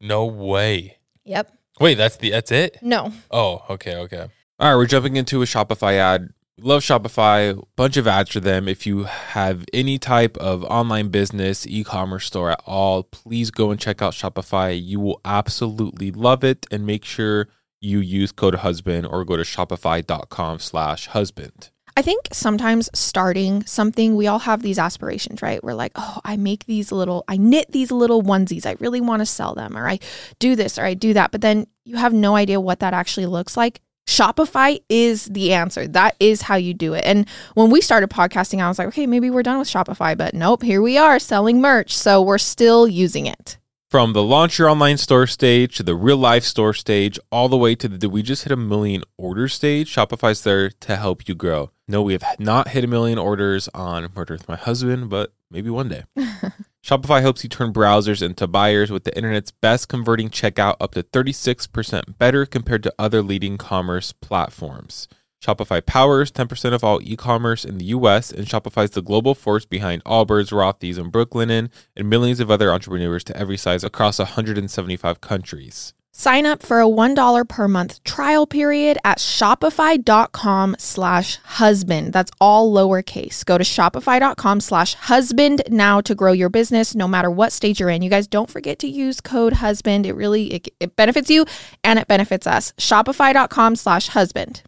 [0.00, 0.96] No way.
[1.24, 1.56] Yep.
[1.78, 2.78] Wait, that's the that's it.
[2.82, 3.12] No.
[3.30, 4.26] Oh, okay, okay.
[4.58, 6.30] All right, we're jumping into a Shopify ad.
[6.58, 8.66] Love Shopify, bunch of ads for them.
[8.66, 13.78] If you have any type of online business, e-commerce store at all, please go and
[13.78, 14.76] check out Shopify.
[14.82, 17.46] You will absolutely love it and make sure
[17.80, 21.70] you use code husband or go to shopify.com slash husband.
[21.96, 25.62] I think sometimes starting something, we all have these aspirations, right?
[25.62, 28.64] We're like, oh, I make these little, I knit these little onesies.
[28.64, 29.98] I really want to sell them, or I
[30.38, 31.32] do this, or I do that.
[31.32, 33.80] But then you have no idea what that actually looks like.
[34.08, 35.86] Shopify is the answer.
[35.86, 37.04] That is how you do it.
[37.04, 40.34] And when we started podcasting, I was like, okay, maybe we're done with Shopify, but
[40.34, 41.96] nope, here we are selling merch.
[41.96, 43.58] So we're still using it.
[43.90, 47.56] From the launch your online store stage to the real life store stage, all the
[47.56, 51.26] way to the did we just hit a million order stage, Shopify's there to help
[51.28, 51.72] you grow.
[51.88, 55.70] No, we have not hit a million orders on Murder with My Husband, but maybe
[55.70, 56.04] one day.
[56.84, 61.02] Shopify helps you turn browsers into buyers with the internet's best converting checkout up to
[61.02, 65.08] 36% better compared to other leading commerce platforms.
[65.40, 69.64] Shopify powers 10% of all e-commerce in the US and Shopify is the global force
[69.64, 75.20] behind Allbirds, Rothy's, and Brooklinen and millions of other entrepreneurs to every size across 175
[75.20, 75.94] countries.
[76.12, 82.12] Sign up for a $1 per month trial period at shopify.com slash husband.
[82.12, 83.42] That's all lowercase.
[83.44, 87.88] Go to shopify.com slash husband now to grow your business no matter what stage you're
[87.88, 88.02] in.
[88.02, 90.04] You guys don't forget to use code husband.
[90.04, 91.46] It really, it, it benefits you
[91.84, 92.74] and it benefits us.
[92.76, 94.62] Shopify.com slash husband.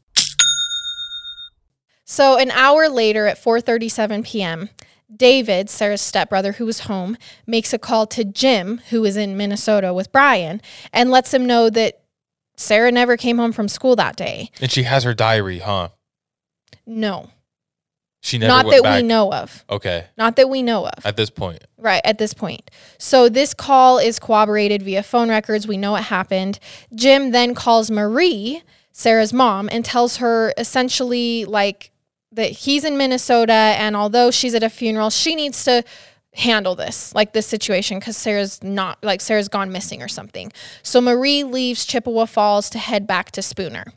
[2.12, 4.68] So an hour later at 4:37 p.m.,
[5.16, 9.94] David, Sarah's stepbrother who was home, makes a call to Jim, who is in Minnesota
[9.94, 10.60] with Brian,
[10.92, 12.02] and lets him know that
[12.54, 14.50] Sarah never came home from school that day.
[14.60, 15.88] And she has her diary, huh?
[16.84, 17.30] No.
[18.20, 19.00] She never Not that back.
[19.00, 19.64] we know of.
[19.70, 21.06] Okay, Not that we know of.
[21.06, 21.64] at this point.
[21.78, 22.70] Right, at this point.
[22.98, 25.66] So this call is corroborated via phone records.
[25.66, 26.58] We know it happened.
[26.94, 31.91] Jim then calls Marie, Sarah's mom, and tells her essentially like
[32.32, 35.84] that he's in Minnesota and although she's at a funeral, she needs to
[36.34, 40.52] handle this, like this situation, because Sarah's not like Sarah's gone missing or something.
[40.82, 43.92] So Marie leaves Chippewa Falls to head back to Spooner.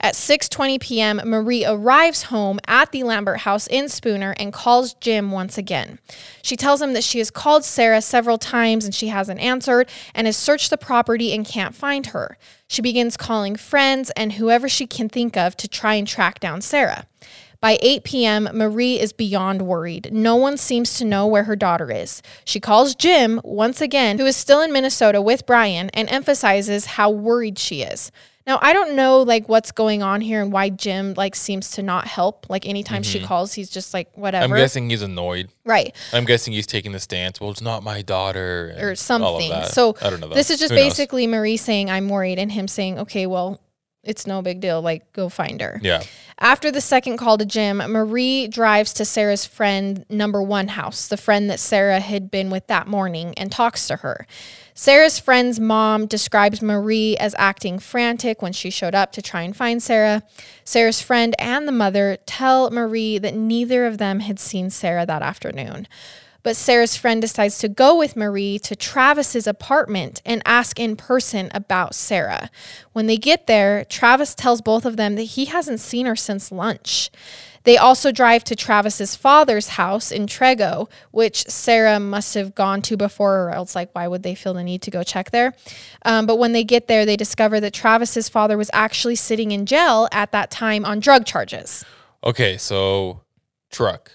[0.00, 5.32] At 6:20 p.m., Marie arrives home at the Lambert house in Spooner and calls Jim
[5.32, 5.98] once again.
[6.40, 10.28] She tells him that she has called Sarah several times and she hasn't answered and
[10.28, 12.38] has searched the property and can't find her.
[12.68, 16.60] She begins calling friends and whoever she can think of to try and track down
[16.60, 17.06] Sarah.
[17.60, 20.12] By 8 p.m., Marie is beyond worried.
[20.12, 22.22] No one seems to know where her daughter is.
[22.44, 27.10] She calls Jim once again, who is still in Minnesota with Brian, and emphasizes how
[27.10, 28.12] worried she is.
[28.46, 31.82] Now, I don't know like what's going on here and why Jim like seems to
[31.82, 32.46] not help.
[32.48, 33.26] Like anytime she mm-hmm.
[33.26, 34.54] calls, he's just like whatever.
[34.54, 35.50] I'm guessing he's annoyed.
[35.66, 35.94] right.
[36.14, 37.42] I'm guessing he's taking the stance.
[37.42, 39.52] Well, it's not my daughter, Or something.
[39.64, 40.28] So I don't know.
[40.28, 40.86] This is just Who knows?
[40.86, 43.60] basically Marie saying I'm worried and him saying, "Okay, well,
[44.08, 44.82] it's no big deal.
[44.82, 46.02] Like go find her." Yeah.
[46.40, 51.16] After the second call to Jim, Marie drives to Sarah's friend number one house, the
[51.16, 54.26] friend that Sarah had been with that morning, and talks to her.
[54.72, 59.56] Sarah's friend's mom describes Marie as acting frantic when she showed up to try and
[59.56, 60.22] find Sarah.
[60.64, 65.20] Sarah's friend and the mother tell Marie that neither of them had seen Sarah that
[65.20, 65.88] afternoon.
[66.48, 71.50] But Sarah's friend decides to go with Marie to Travis's apartment and ask in person
[71.52, 72.48] about Sarah.
[72.94, 76.50] When they get there, Travis tells both of them that he hasn't seen her since
[76.50, 77.10] lunch.
[77.64, 82.96] They also drive to Travis's father's house in Trego, which Sarah must have gone to
[82.96, 85.52] before, or else, like, why would they feel the need to go check there?
[86.06, 89.66] Um, but when they get there, they discover that Travis's father was actually sitting in
[89.66, 91.84] jail at that time on drug charges.
[92.24, 93.20] Okay, so
[93.70, 94.12] truck.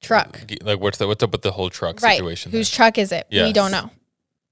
[0.00, 0.40] Truck.
[0.62, 2.16] Like what's the what's up with the whole truck Right.
[2.16, 2.52] situation?
[2.52, 2.76] Whose there?
[2.76, 3.26] truck is it?
[3.30, 3.90] We don't know.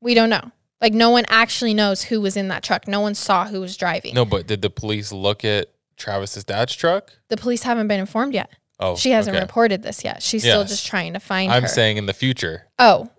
[0.00, 0.50] We don't know.
[0.80, 2.86] Like no one actually knows who was in that truck.
[2.86, 4.14] No one saw who was driving.
[4.14, 7.12] No, but did the police look at Travis's dad's truck?
[7.28, 8.50] The police haven't been informed yet.
[8.78, 9.42] Oh, She hasn't okay.
[9.42, 10.22] reported this yet.
[10.22, 11.68] She's still just trying to find I'm her.
[11.68, 12.66] saying in the future.
[12.78, 13.10] oh,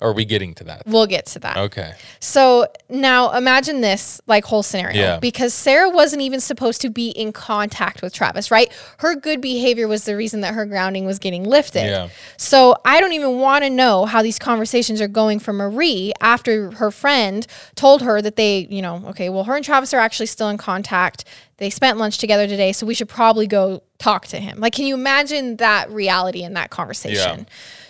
[0.00, 0.82] Are we getting to that?
[0.86, 1.56] we'll get to that.
[1.56, 1.92] Okay.
[2.20, 5.18] So now imagine this like whole scenario Yeah.
[5.18, 8.72] because Sarah wasn't even supposed to be in contact with Travis, right?
[8.98, 11.86] Her good behavior was the reason that her grounding was getting lifted.
[11.86, 12.08] Yeah.
[12.36, 16.70] So I don't even want to know how these conversations are going for Marie after
[16.72, 17.44] her friend
[17.74, 20.58] told her that they, you know, okay, well, her and Travis are actually still in
[20.58, 21.24] contact.
[21.56, 24.60] They spent lunch together today, so we should probably go talk to him.
[24.60, 27.48] Like, can you imagine that reality in that conversation?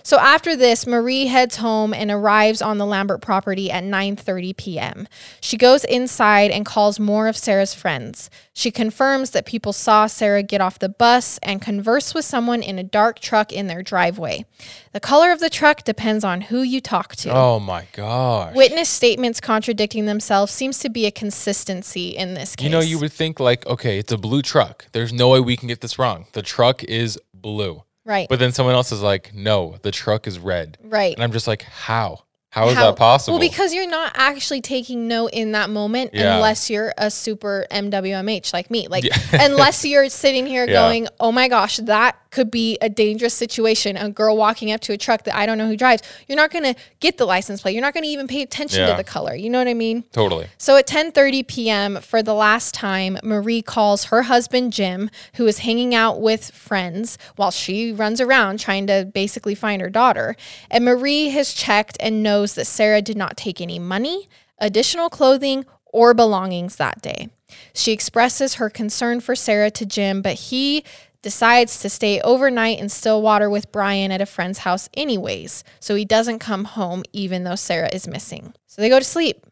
[0.09, 5.07] So after this, Marie heads home and arrives on the Lambert property at 9:30 p.m.
[5.43, 8.31] She goes inside and calls more of Sarah's friends.
[8.55, 12.79] She confirms that people saw Sarah get off the bus and converse with someone in
[12.79, 14.47] a dark truck in their driveway.
[14.93, 17.31] The color of the truck depends on who you talk to.
[17.31, 18.57] Oh my gosh.
[18.57, 22.65] Witness statements contradicting themselves seems to be a consistency in this case.
[22.65, 24.87] You know, you would think like, okay, it's a blue truck.
[24.93, 26.29] There's no way we can get this wrong.
[26.33, 27.83] The truck is blue.
[28.09, 30.79] Right, But then someone else is like, no, the truck is red.
[30.83, 31.15] right.
[31.15, 32.25] And I'm just like, how?
[32.51, 33.39] How is How- that possible?
[33.39, 36.37] Well, because you're not actually taking note in that moment Yeah.
[36.37, 38.89] unless you're a super MWMH like me.
[38.89, 39.17] Like, Yeah.
[39.45, 40.73] unless you're sitting here Yeah.
[40.73, 43.97] going, oh my gosh, that could be a dangerous situation.
[43.97, 46.03] A girl walking up to a truck that I don't know who drives.
[46.27, 47.73] You're not going to get the license plate.
[47.73, 49.35] You're not going to even pay attention to the color.
[49.35, 50.05] You know what I mean?
[50.13, 50.47] totally.
[50.59, 51.97] So at 10:30 p.m.
[52.01, 57.17] for the last time, Marie calls her husband Jim, who is hanging out with friends
[57.37, 60.37] while she runs around trying to basically find her daughter.
[60.71, 64.29] And Marie has checked and knows that Sarah did not take any money,
[64.59, 67.29] additional clothing, or belongings that day.
[67.73, 70.85] She expresses her concern for Sarah to Jim, but he
[71.23, 76.05] decides to stay overnight in Stillwater with Brian at a friend's house anyways, so he
[76.05, 78.55] doesn't come home even though Sarah is missing.
[78.67, 79.47] So they go to sleep.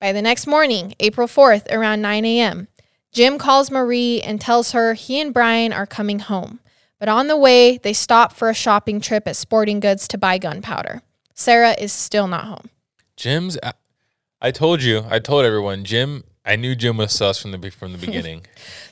[0.00, 2.68] By the next morning, April 4th, around 9 a.m.,
[3.12, 6.60] Jim calls Marie and tells her he and Brian are coming home.
[6.98, 10.38] But on the way, they stop for a shopping trip at Sporting Goods to buy
[10.38, 11.02] gunpowder.
[11.40, 12.68] Sarah is still not home.
[13.16, 13.56] Jim's.
[14.42, 15.04] I told you.
[15.08, 15.84] I told everyone.
[15.84, 16.24] Jim.
[16.44, 18.42] I knew Jim was sus from the from the beginning.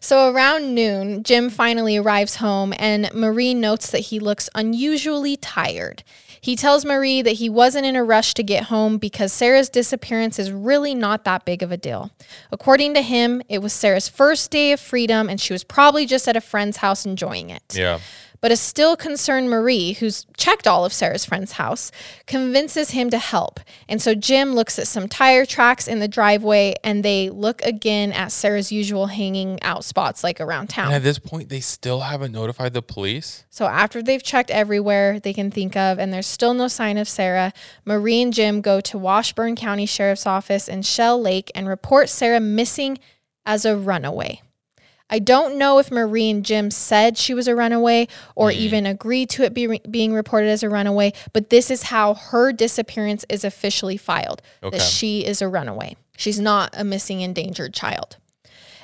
[0.00, 6.02] So around noon, Jim finally arrives home and Marie notes that he looks unusually tired.
[6.40, 10.38] He tells Marie that he wasn't in a rush to get home because Sarah's disappearance
[10.38, 12.12] is really not that big of a deal.
[12.50, 16.28] According to him, it was Sarah's first day of freedom and she was probably just
[16.28, 17.74] at a friend's house enjoying it.
[17.74, 17.98] yeah.
[18.40, 21.90] But a still concerned Marie, who's checked all of Sarah's friend's house,
[22.26, 23.60] convinces him to help.
[23.88, 28.12] And so Jim looks at some tire tracks in the driveway and they look again
[28.12, 30.86] at Sarah's usual hanging out spots like around town.
[30.86, 33.44] And at this point, they still haven't notified the police.
[33.50, 37.08] So after they've checked everywhere they can think of and there's still no sign of
[37.08, 37.52] Sarah,
[37.84, 42.40] Marie and Jim go to Washburn County Sheriff's Office in Shell Lake and report Sarah
[42.40, 42.98] missing
[43.44, 44.42] as a runaway.
[45.10, 48.60] I don't know if Marie and Jim said she was a runaway or mm-hmm.
[48.60, 52.52] even agreed to it be, being reported as a runaway, but this is how her
[52.52, 54.76] disappearance is officially filed Okay.
[54.76, 55.96] that she is a runaway.
[56.16, 58.16] She's not a missing endangered child.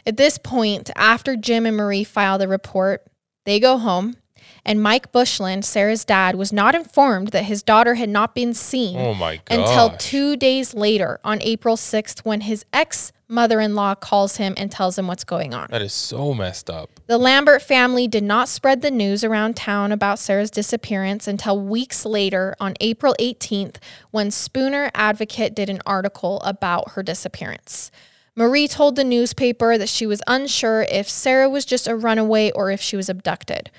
[0.06, 3.06] At this point, after Jim and Marie file the report,
[3.44, 4.16] they go home,
[4.64, 8.96] and Mike Bushland, Sarah's dad, was not informed that his daughter had not been seen
[8.96, 14.36] Oh until two days later on April 6th when his ex mother in law calls
[14.36, 15.68] him and tells him what's going on.
[15.70, 16.90] That is so messed up.
[17.06, 22.04] The Lambert family did not spread the news around town about Sarah's disappearance until weeks
[22.04, 23.76] later on April 18th
[24.10, 27.90] when Spooner Advocate did an article about her disappearance.
[28.36, 32.70] Marie told the newspaper that she was unsure if Sarah was just a runaway or
[32.70, 33.70] if she was abducted.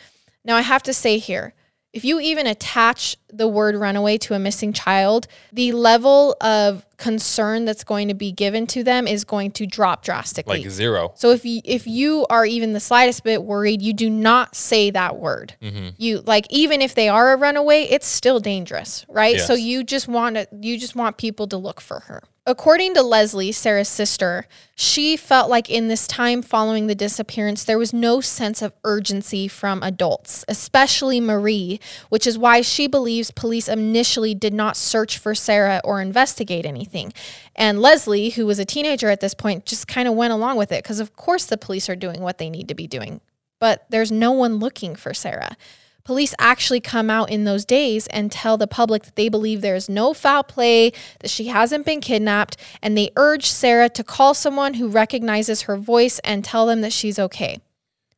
[0.45, 1.54] Now, I have to say here,
[1.95, 7.63] if you even attach the word runaway to a missing child, the level of concern
[7.63, 10.61] that's going to be given to them is going to drop drastically.
[10.61, 11.13] Like zero.
[11.15, 14.91] So if you if you are even the slightest bit worried, you do not say
[14.91, 15.55] that word.
[15.61, 15.89] Mm-hmm.
[15.97, 19.39] You like even if they are a runaway, it's still dangerous, right?
[19.39, 22.23] So you just want to you just want people to look for her.
[22.47, 27.79] According to Leslie, Sarah's sister, she felt like in this time following the disappearance, there
[27.79, 31.79] was no sense of urgency from adults, especially Marie,
[32.09, 37.13] which is why she believes police initially did not search for Sarah or investigate anything.
[37.55, 40.71] And Leslie, who was a teenager at this point, just kind of went along with
[40.71, 43.21] it because, of course, the police are doing what they need to be doing.
[43.59, 45.57] But there's no one looking for Sarah.
[46.05, 49.75] Police actually come out in those days and tell the public that they believe there
[49.75, 54.35] is no foul play, that she hasn't been kidnapped, and they urge Sarah to call
[54.35, 57.59] someone who recognizes her voice and tell them that she's okay.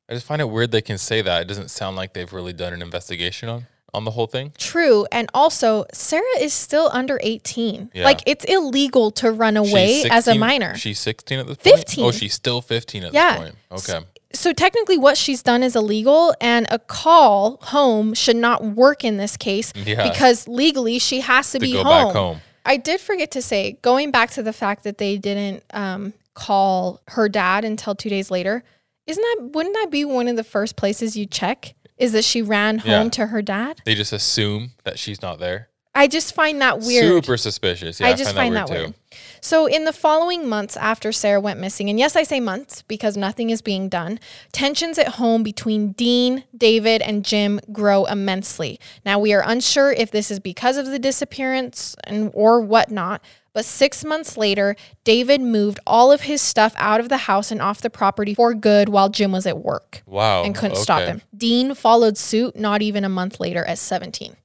[0.10, 1.42] I just find it weird they can say that.
[1.42, 4.52] It doesn't sound like they've really done an investigation on on the whole thing.
[4.58, 5.08] True.
[5.12, 7.92] And also, Sarah is still under 18.
[7.94, 8.04] Yeah.
[8.04, 10.76] Like, it's illegal to run away She's as a minor.
[10.76, 11.78] She's 16 at this point.
[11.78, 12.06] 15.
[12.06, 13.32] Oh, she's still 15 at Yeah.
[13.32, 13.56] this point.
[13.72, 14.06] Okay.
[14.34, 19.18] So technically what she's done is illegal and a call home should not work in
[19.18, 20.10] this case Yeah.
[20.10, 22.06] because legally she has to, To be go home.
[22.08, 22.42] back home.
[22.66, 27.02] I did forget to say, going back to the fact that they didn't um, call
[27.08, 28.64] her dad until two days later,
[29.06, 31.74] isn't that wouldn't that be one of the first places you check?
[31.98, 33.10] Is that she ran home Yeah.
[33.10, 33.82] to her dad?
[33.86, 35.70] They just assume that she's not there.
[35.98, 37.04] I just find that weird.
[37.06, 38.00] Super suspicious.
[38.00, 38.93] Yeah, I just find that, weird.
[38.93, 39.18] Too.
[39.41, 43.18] So, in the following months after Sarah went missing, and yes, I say months because
[43.18, 44.20] nothing is being done,
[44.52, 48.80] tensions at home between Dean, David, and Jim grow immensely.
[49.06, 53.24] Now, we are unsure if this is because of the disappearance and or whatnot.
[53.54, 57.60] But six months later, David moved all of his stuff out of the house and
[57.60, 60.43] off the property for good while Jim was at work Wow.
[60.43, 61.24] and couldn't stop him.
[61.36, 64.36] Dean followed suit not even a month later at 17.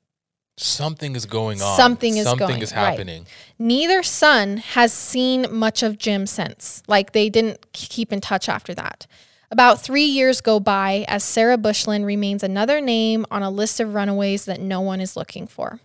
[0.63, 1.77] Something is going on.
[1.77, 2.91] Something is Something going- is right.
[2.91, 3.27] happening.
[3.59, 6.83] Neither son has seen much of Jim since.
[6.87, 9.07] Like they didn't keep in touch after that.
[9.51, 13.93] About three years go by as Sarah Bushland remains another name on a list of
[13.95, 15.81] runaways that no one is looking for.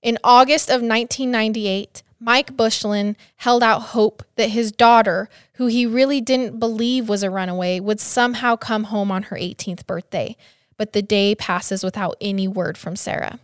[0.00, 6.20] In August of 1998, Mike Bushland held out hope that his daughter, who he really
[6.20, 10.36] didn't believe was a runaway, would somehow come home on her 18th birthday.
[10.76, 13.40] But the day passes without any word from Sarah.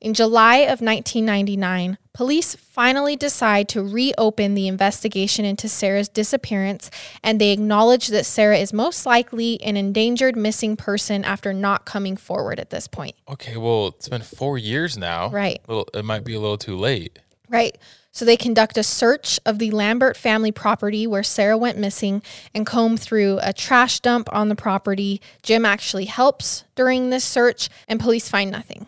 [0.00, 6.90] In July of 1999, police finally decide to reopen the investigation into Sarah's disappearance,
[7.22, 12.16] and they acknowledge that Sarah is most likely an endangered missing person after not coming
[12.16, 13.16] forward at this point.
[13.28, 15.30] Okay, well, it's been four years now.
[15.30, 15.60] Right.
[15.66, 17.18] Well, it might be a little too late.
[17.48, 17.76] Right.
[18.10, 22.22] So they conduct a search of the Lambert family property where Sarah went missing
[22.54, 25.20] and comb through a trash dump on the property.
[25.42, 28.86] Jim actually helps during this search, and police find nothing.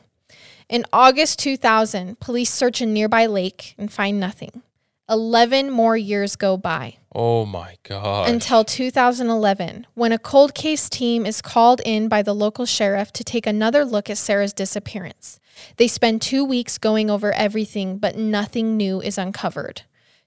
[0.70, 4.62] In August 2000, police search a nearby lake and find nothing.
[5.08, 8.28] 11 more years go by Oh my god.
[8.28, 13.24] until 2011, when a cold case team is called in by the local sheriff to
[13.24, 15.40] take another look at Sarah's disappearance.
[15.76, 19.82] They spend two weeks going over everything, but nothing new is uncovered.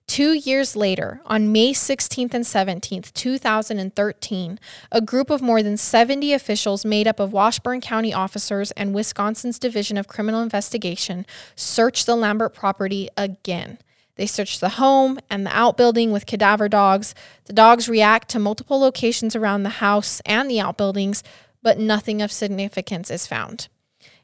[0.06, 4.60] Two years later, on May 16th and 17th, 2013,
[4.92, 9.58] a group of more than 70 officials made up of Washburn County officers and Wisconsin's
[9.58, 11.26] Division of Criminal Investigation
[11.56, 13.80] searched the Lambert property again.
[14.16, 17.16] They searched the home and the outbuilding with cadaver dogs.
[17.46, 21.24] The dogs react to multiple locations around the house and the outbuildings,
[21.64, 23.70] but nothing of significance is found.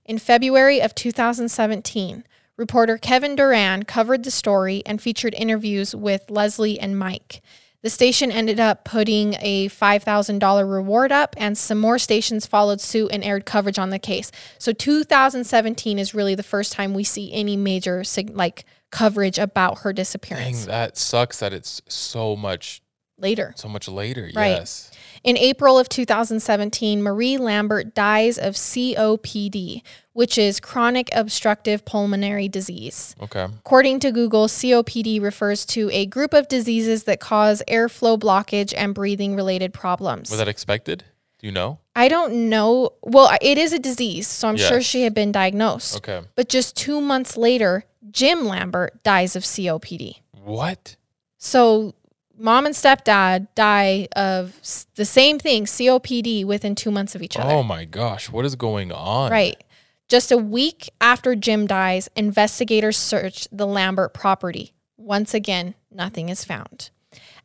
[0.05, 2.23] In February of 2017,
[2.59, 7.41] reporter Kevin Duran covered the story and featured interviews with Leslie and Mike.
[7.81, 13.09] The station ended up putting a $5,000 reward up, and some more stations followed suit
[13.13, 14.31] and aired coverage on the case.
[14.57, 18.03] So 2017 is really the first time we see any major
[18.33, 20.65] like coverage about her Dang, disappearance.
[20.65, 22.81] that sucks that it's so much
[23.17, 23.53] Later.
[23.55, 24.29] so much later.
[24.35, 24.49] Right.
[24.49, 24.91] Yes.
[25.23, 29.81] In April of 2017, Marie Lambert dies of COPD,
[30.13, 33.15] which is chronic obstructive pulmonary disease.
[33.21, 33.45] Okay.
[33.45, 38.95] According to Google, COPD refers to a group of diseases that cause airflow blockage and
[38.95, 40.29] breathing related problems.
[40.29, 41.03] Was that expected?
[41.39, 41.79] Do you know?
[41.95, 42.91] I don't know.
[43.01, 45.97] Well, it is a disease, so I'm sure she had been diagnosed.
[45.97, 46.21] Okay.
[46.35, 50.19] But just two months later, Jim Lambert dies of COPD.
[50.43, 50.97] What?
[51.37, 51.95] So
[52.39, 57.37] mom and stepdad die of s- the same thing, COPD, within two months of each
[57.37, 57.51] other.
[57.53, 59.31] Oh my gosh, what is going on?
[59.31, 59.61] Right.
[60.07, 64.73] Just a week after Jim dies, investigators search the Lambert property.
[64.97, 66.89] Once again, nothing is found.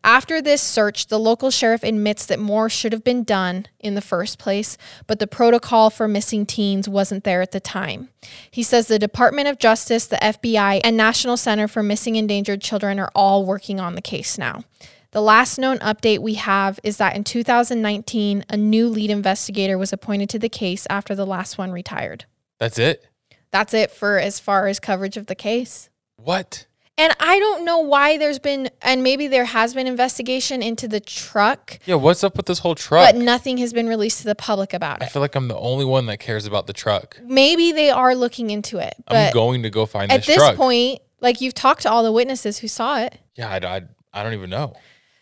[0.04, 4.02] After this search, the local sheriff admits that more should have been done in the
[4.02, 4.76] first place,
[5.06, 8.10] but the protocol for missing teens wasn't there at the time.
[8.50, 13.00] He says the Department of Justice, the FBI, and National Center for Missing Endangered Children
[13.00, 14.64] are all working on the case now.
[15.12, 19.90] The last known update we have is that in 2019, a new lead investigator was
[19.90, 22.26] appointed to the case after the last one retired.
[22.58, 23.06] That's it?
[23.50, 25.88] That's it for as far as coverage of the case.
[26.16, 26.66] What?
[26.96, 31.00] And I don't know why there's been, and maybe there has been investigation into the
[31.00, 33.12] truck, Yeah, what's up with this whole truck?
[33.12, 35.04] but nothing has been released to the public about it.
[35.04, 37.18] I feel like I'm the only one that cares about the truck.
[37.24, 40.54] Maybe they are looking into it, I'm going to go find at this, this truck.
[40.56, 43.18] point, like you've talked to all the witnesses who saw it.
[43.34, 43.82] yeah, I, I,
[44.12, 44.74] I don't even know.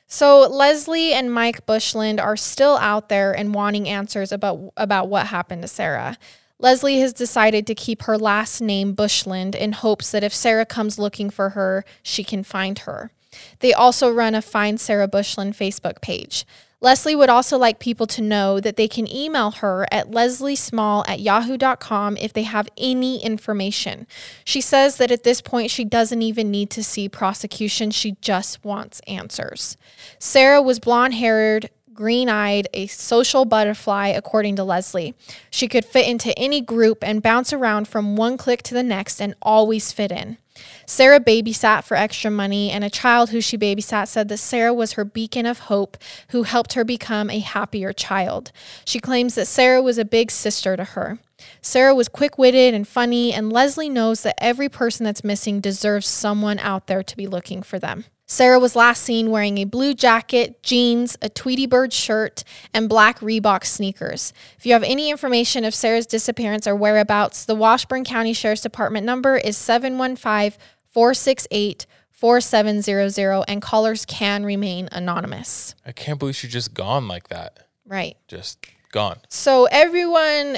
[0.09, 5.29] So Leslie and Mike Bushland are still out there and wanting answers about about what
[5.29, 6.19] happened to Sarah.
[6.63, 10.97] Leslie has decided to keep her last name Bushland in hopes that if Sarah comes
[10.97, 13.11] looking for her, she can find her.
[13.59, 16.47] They also run a Find Sarah Bushland Facebook page.
[16.81, 21.21] Leslie would also like people to know that they can email her at lesliesmall at
[21.21, 24.07] yahoo.com if they have any information.
[24.45, 28.65] She says that at this point, she doesn't even need to see prosecution, she just
[28.65, 29.77] wants answers.
[30.19, 35.15] Sarah was blonde haired, green eyed, a social butterfly, according to Leslie.
[35.51, 39.21] She could fit into any group and bounce around from one clique to the next
[39.21, 40.39] and always fit in.
[40.87, 44.93] Sarah babysat for extra money, and a child who she babysat said that Sarah was
[44.93, 45.97] her beacon of hope
[46.29, 48.53] who helped her become a happier child.
[48.85, 51.19] She claims that Sarah was a big sister to her.
[51.61, 56.07] Sarah was quick witted and funny, and Leslie knows that every person that's missing deserves
[56.07, 58.05] someone out there to be looking for them.
[58.33, 63.19] Sarah was last seen wearing a blue jacket, jeans, a Tweety Bird shirt, and black
[63.19, 64.33] Reebok sneakers.
[64.57, 69.05] If you have any information of Sarah's disappearance or whereabouts, the Washburn County Sheriff's Department
[69.05, 75.75] number is 715 468 4700, and callers can remain anonymous.
[75.85, 77.67] I can't believe she's just gone like that.
[77.85, 78.17] Right.
[78.29, 79.19] Just gone.
[79.29, 80.57] So everyone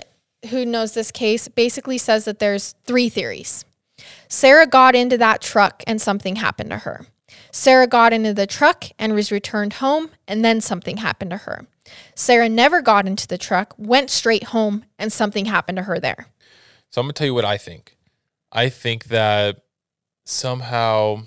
[0.51, 3.65] who knows this case basically says that there's three theories.
[4.29, 7.07] Sarah got into that truck and something happened to her.
[7.55, 11.67] Sarah got into the truck and was returned home and then something happened to her.
[12.17, 16.27] Sarah never got into the truck, went straight home and something happened to her there.
[16.91, 17.97] So I'm gonna tell you what I think.
[18.51, 19.61] I think that
[20.25, 21.23] somehow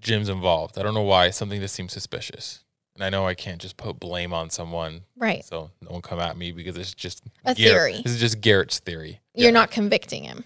[0.00, 0.76] Jim's involved.
[0.76, 1.30] I don't know why.
[1.30, 2.64] Something that seems suspicious.
[2.96, 5.02] And I know I can't just put blame on someone.
[5.16, 5.44] Right.
[5.44, 8.02] So no one come at me because it's just A Garrett- theory.
[8.02, 9.20] This is just Garrett's theory.
[9.34, 9.50] You're Yeah.
[9.52, 10.44] not convicting him.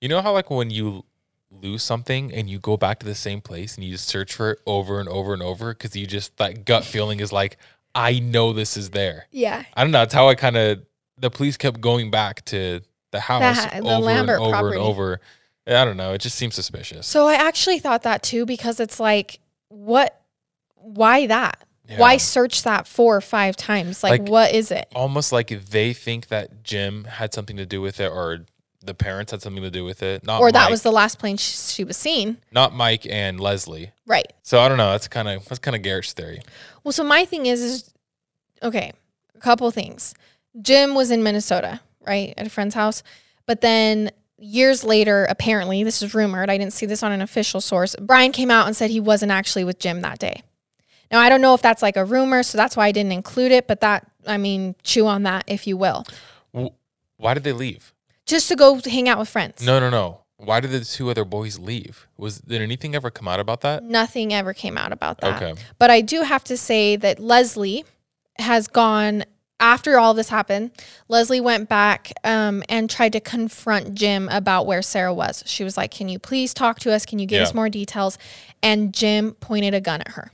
[0.00, 1.04] You know how like when you
[1.60, 4.52] lose something and you go back to the same place and you just search for
[4.52, 7.56] it over and over and over because you just that gut feeling is like
[7.94, 9.26] I know this is there.
[9.30, 9.64] Yeah.
[9.74, 9.98] I don't know.
[9.98, 10.80] That's how I kind of
[11.18, 12.80] the police kept going back to
[13.10, 14.76] the house the over Lambert and over property.
[14.78, 15.20] and over.
[15.66, 16.12] I don't know.
[16.14, 17.06] It just seems suspicious.
[17.06, 19.38] So I actually thought that too because it's like,
[19.68, 20.20] what?
[20.74, 21.62] Why that?
[21.96, 24.02] Why search that four or five times?
[24.02, 24.88] Like, Like- what is it?
[24.94, 28.46] Almost like they think that Jim had something to do with it, or
[28.82, 30.24] the parents had something to do with it.
[30.24, 32.38] Not Or that was the last plane she, she was seen.
[32.52, 33.90] not Mike and Leslie.
[34.06, 34.32] Right.
[34.42, 34.90] So I don't know.
[34.92, 36.42] That's kind of that's kind of Garrett's theory.
[36.84, 37.94] Well, so my thing is, is
[38.62, 38.92] okay,
[39.34, 40.14] a couple things.
[40.60, 43.02] Jim was in Minnesota, right, at a friend's house.
[43.46, 47.60] But then years later, apparently, this is rumored, I didn't see this on an official
[47.60, 47.96] source.
[48.00, 50.42] Brian came out and said he wasn't actually with Jim that day.
[51.10, 53.52] Now, I don't know if that's like a rumor, so that's why I didn't include
[53.52, 56.04] it, but that, I mean, chew on that if you will.
[57.16, 57.91] Why did they leave?
[58.26, 59.64] Just to go hang out with friends.
[59.64, 60.20] No, no, no.
[60.36, 62.08] Why did the two other boys leave?
[62.16, 63.84] Was did anything ever come out about that?
[63.84, 65.40] Nothing ever came out about that.
[65.40, 65.60] Okay.
[65.78, 67.84] But I do have to say that Leslie
[68.38, 69.24] has gone
[69.60, 70.72] after all this happened.
[71.06, 75.44] Leslie went back um, and tried to confront Jim about where Sarah was.
[75.46, 77.06] She was like, "Can you please talk to us?
[77.06, 77.44] Can you give Yeah.
[77.44, 78.18] us more details?"
[78.64, 80.32] And Jim pointed a gun at her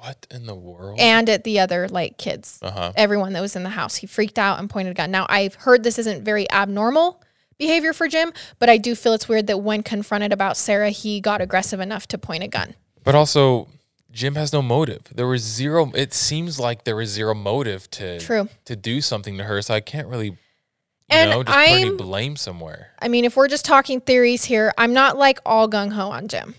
[0.00, 0.98] What in the world?
[1.00, 2.92] and at the other like kids, uh huh.
[2.96, 3.96] everyone that was in the house.
[3.96, 5.10] He freaked out and pointed a gun.
[5.10, 7.22] Now I've heard this isn't very abnormal
[7.58, 11.20] behavior for Jim, but I do feel it's weird that when confronted about Sarah, he
[11.20, 12.74] got aggressive enough to point a gun.
[13.02, 13.66] But also,
[14.12, 15.02] Jim has no motive.
[15.14, 15.90] There was zero.
[15.94, 18.48] It seems like there was zero motive to True.
[18.66, 19.60] to do something to her.
[19.62, 20.36] So I can't really, you
[21.10, 22.92] And know, just put any I'm- blame somewhere.
[23.00, 26.28] I mean, if we're just talking theories here, I'm not like all gung ho on
[26.28, 26.54] Jim.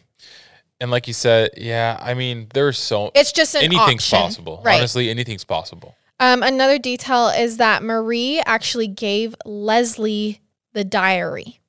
[0.81, 1.97] And like you said, yeah.
[2.01, 4.19] I mean, there's so It's just an anything's option.
[4.19, 4.61] possible.
[4.63, 4.77] right?
[4.77, 5.95] Honestly, anything's possible.
[6.21, 10.41] Um, another detail is that Marie actually gave Leslie
[10.73, 11.59] the diary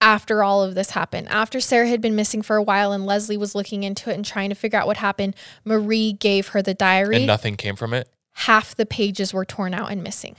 [0.00, 1.28] after all of this happened.
[1.28, 4.24] After Sarah had been missing for a while and Leslie was looking into it and
[4.24, 7.16] trying to figure out what happened, Marie gave her the diary.
[7.16, 8.08] And nothing came from it.
[8.32, 10.36] Half the pages were torn out and missing.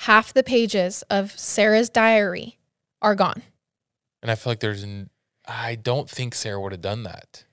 [0.00, 2.58] Half the pages of Sarah's diary
[3.00, 3.42] are gone.
[4.22, 4.82] And I feel like there's.
[4.82, 5.08] N-
[5.46, 7.44] I don't think Sarah would have done that.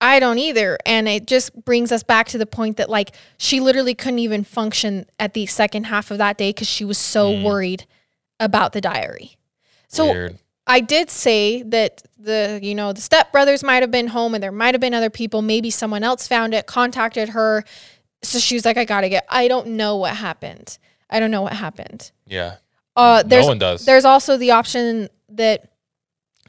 [0.00, 0.78] I don't either.
[0.86, 4.44] And it just brings us back to the point that, like, she literally couldn't even
[4.44, 7.42] function at the second half of that day because she was so Mm.
[7.44, 7.86] worried
[8.38, 9.36] about the diary.
[9.88, 10.38] So Weird.
[10.66, 14.52] I did say that the, you know, the stepbrothers might have been home and there
[14.52, 15.42] might have been other people.
[15.42, 17.64] Maybe someone else found it, contacted her.
[18.22, 20.78] So she was like, I got to get, I don't know what happened.
[21.10, 22.10] I don't know what happened.
[22.26, 22.56] Yeah.
[22.96, 23.84] Uh, there's, no one does.
[23.84, 25.70] there's also the option that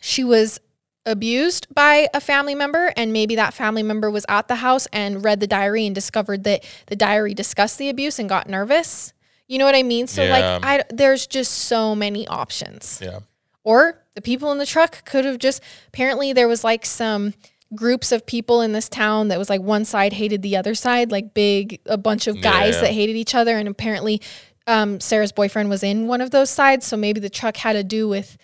[0.02, 0.60] she was
[1.06, 5.24] abused by a family member and maybe that family member was at the house and
[5.26, 9.14] read the diary and discovered that the diary discussed the abuse and got nervous.
[9.48, 10.08] You know what I mean?
[10.08, 10.32] So Yeah.
[10.60, 13.00] like I there's just so many options.
[13.02, 13.20] yeah.
[13.64, 17.34] Or the people in the truck could have just apparently there was like some
[17.74, 21.12] groups of people in this town that was like one side hated the other side,
[21.12, 22.82] like big a bunch of guys Yeah.
[22.82, 24.22] that hated each other and apparently
[24.68, 27.84] um, Sarah's boyfriend was in one of those sides, so maybe the truck had to
[27.84, 28.38] do with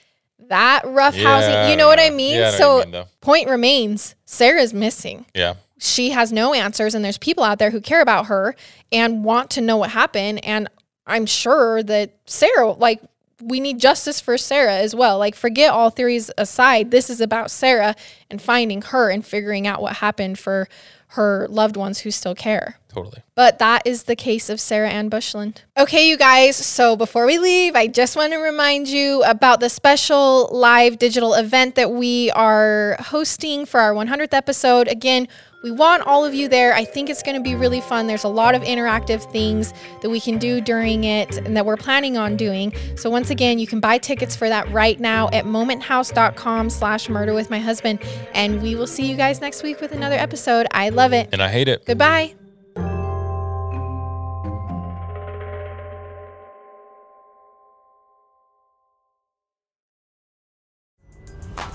[0.48, 1.52] that rough housing.
[1.52, 2.38] Yeah, You know what I mean?
[2.38, 5.26] Yeah, I so mean, point remains, Sarah's missing.
[5.34, 5.56] Yeah.
[5.80, 8.56] She has no answers and there's people out there who care about her
[8.92, 10.70] and want to know what happened and
[11.06, 13.02] I'm sure that Sarah like
[13.42, 15.20] we need justice for Sarah as well.
[15.20, 17.96] Like forget all theories aside, this is about Sarah
[18.32, 20.68] and finding her and figuring out what happened for
[21.12, 22.80] her loved ones who still care.
[22.98, 23.22] Totally.
[23.36, 25.62] But that is the case of Sarah Ann Bushland.
[25.78, 26.56] Okay, you guys.
[26.56, 31.36] So before we leave, I just want to remind you about the special live digital
[31.36, 34.88] event that we are hosting for our 100th episode.
[34.88, 35.28] Again,
[35.64, 36.74] we want all of you there.
[36.74, 38.08] I think it's going to be really fun.
[38.08, 41.78] There's a lot of interactive things that we can do during it and that we're
[41.78, 42.74] planning on doing.
[42.96, 47.36] So once again, you can buy tickets for that right now at momenthouse.com slash murder
[47.36, 48.00] with my husband.
[48.34, 50.66] And we will see you guys next week with another episode.
[50.72, 51.30] I love it.
[51.32, 51.86] And I hate it.
[51.86, 52.47] Goodbye.